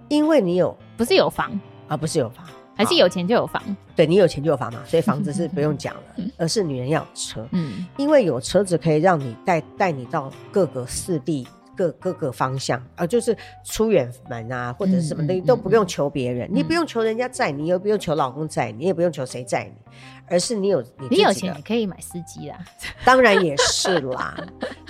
[0.08, 1.58] 因为你有不是有房，
[1.88, 2.46] 啊不是有房。
[2.82, 3.62] 还是有钱就有房，
[3.94, 6.02] 对，你有钱就有房嘛，所以房子是不用讲了，
[6.36, 11.46] 而是女人要有车，嗯，因为有车子可以让你带带你到各个四地
[11.76, 19.96] 各各个方向，呃，就是出远门啊，或者是什么东西都不用求别人，你不用求人家载你，又不用求老公载你，也不用求谁载你，
[20.28, 22.58] 而是你有你，你有钱，你可以买司机啦，
[23.04, 24.36] 当然也是啦，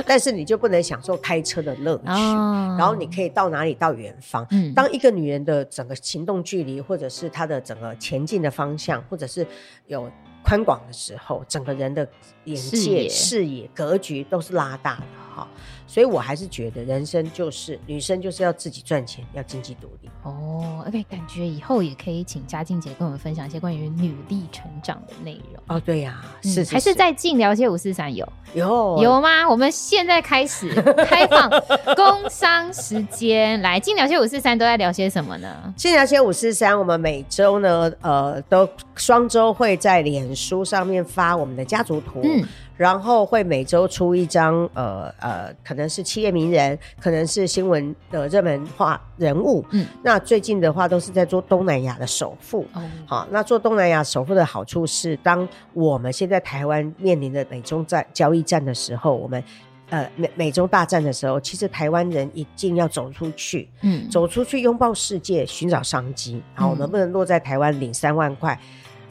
[0.07, 4.47] 但是你就不能享受开车的乐趣，哦、然后你可以到哪里到远方。
[4.51, 9.47] 嗯、当一个女人的整个行动距离，或者是她的整个前进的方向，或者是
[9.87, 10.11] 有。
[10.45, 12.05] 宽广的时候，整个人的
[12.47, 15.49] 眼界、视野、视野格局都是拉大的哈。
[15.93, 20.09] 所以我还是觉得，人生就是女生就是要自己赚钱，要经济独立。
[20.23, 25.63] 哦，OK，感觉以后也可以请嘉靖姐跟我们分享一些关于女力成长的内容。
[25.67, 29.47] 哦，对呀、啊，是，是，是，还是在晋聊些五四三有有有吗？
[29.47, 30.73] 我们现在开始
[31.07, 31.51] 开放
[31.95, 35.75] 工商时间，来晋聊些五四三都在聊些什么呢？
[35.77, 42.23] 晋聊些五四三，我们每周呢，呃，都双周会在脸书上面发我们的家族图。
[42.25, 42.43] 嗯。
[42.77, 49.65] 然后会每周出一张，呃呃，可能是企业名人，可能是新闻的热门化人物。
[49.71, 52.67] 嗯，那最近的话都是在做东南亚的首富。
[52.73, 59.43] 哦，好，那做东南亚首富的好处是，当我们现在台湾面临的美中战交易战的时候，我们
[59.91, 66.43] 呃美美中大战的时候，其实台湾人一定要走出去，嗯，走出去拥抱世界，寻找商机。
[66.57, 68.59] 然后能不能落在台湾领三万块？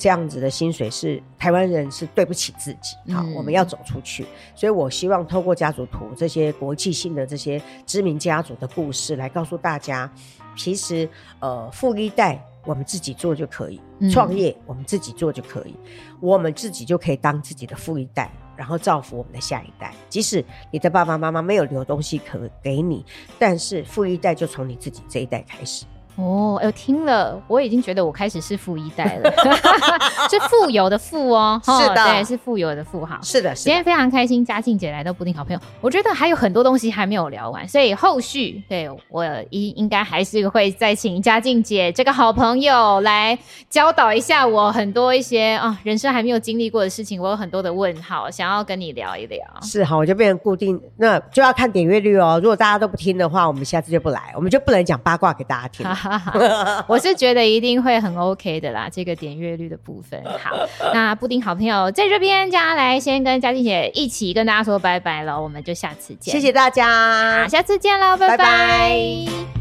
[0.02, 4.26] 这样子的薪水是台湾人是对不起自己，好，嗯、我们要走出去，
[4.56, 10.12] 所以我希望透过家族图这些国际性的这些知名家族的故事，来告诉大家，
[10.58, 11.08] 其实
[11.40, 13.80] 呃富一代我们自己做就可以，
[14.12, 19.94] 创业我们自己做就可以，嗯、我们自己就可以当自己的富一代，然后造福我们的下一代。
[20.10, 23.06] 即使你的爸爸妈妈没有留东西可给你，
[23.38, 25.86] 但是富一代就从你自己这一代开始。
[26.22, 29.32] 哦，哎，我听了，我已经觉得我开始是富一代了，
[30.30, 33.66] 是富有的富哦，是的，对，是富有的富哈，是的，是的。
[33.66, 43.38] 今天非常开心，嘉靖姐来到布丁好朋友，我觉得还有很多东西还没有聊完，所以后续对我应应该还是会再请嘉靖姐这个好朋友来
[43.70, 49.40] 教导一下我很多一些啊人生还没有经历过的事情，我有很多的问号想要跟你聊一聊。
[49.62, 52.40] 是好，我就变成固定，那就要看点阅率哦。
[52.42, 55.86] 如果大家都不听的话，我们下次就不来，我们就不能讲八卦给大家听。
[56.88, 60.22] 我是觉得一定会很 OK 的啦，这个点阅率的部分。
[60.44, 60.56] 好，
[60.94, 66.32] 那布丁好朋友在这边，接下来先跟嘉欣姐一起跟大家说拜拜了，我们就下次见。
[66.32, 68.38] 谢谢大家，下次见喽，拜拜。
[68.38, 69.61] 拜拜。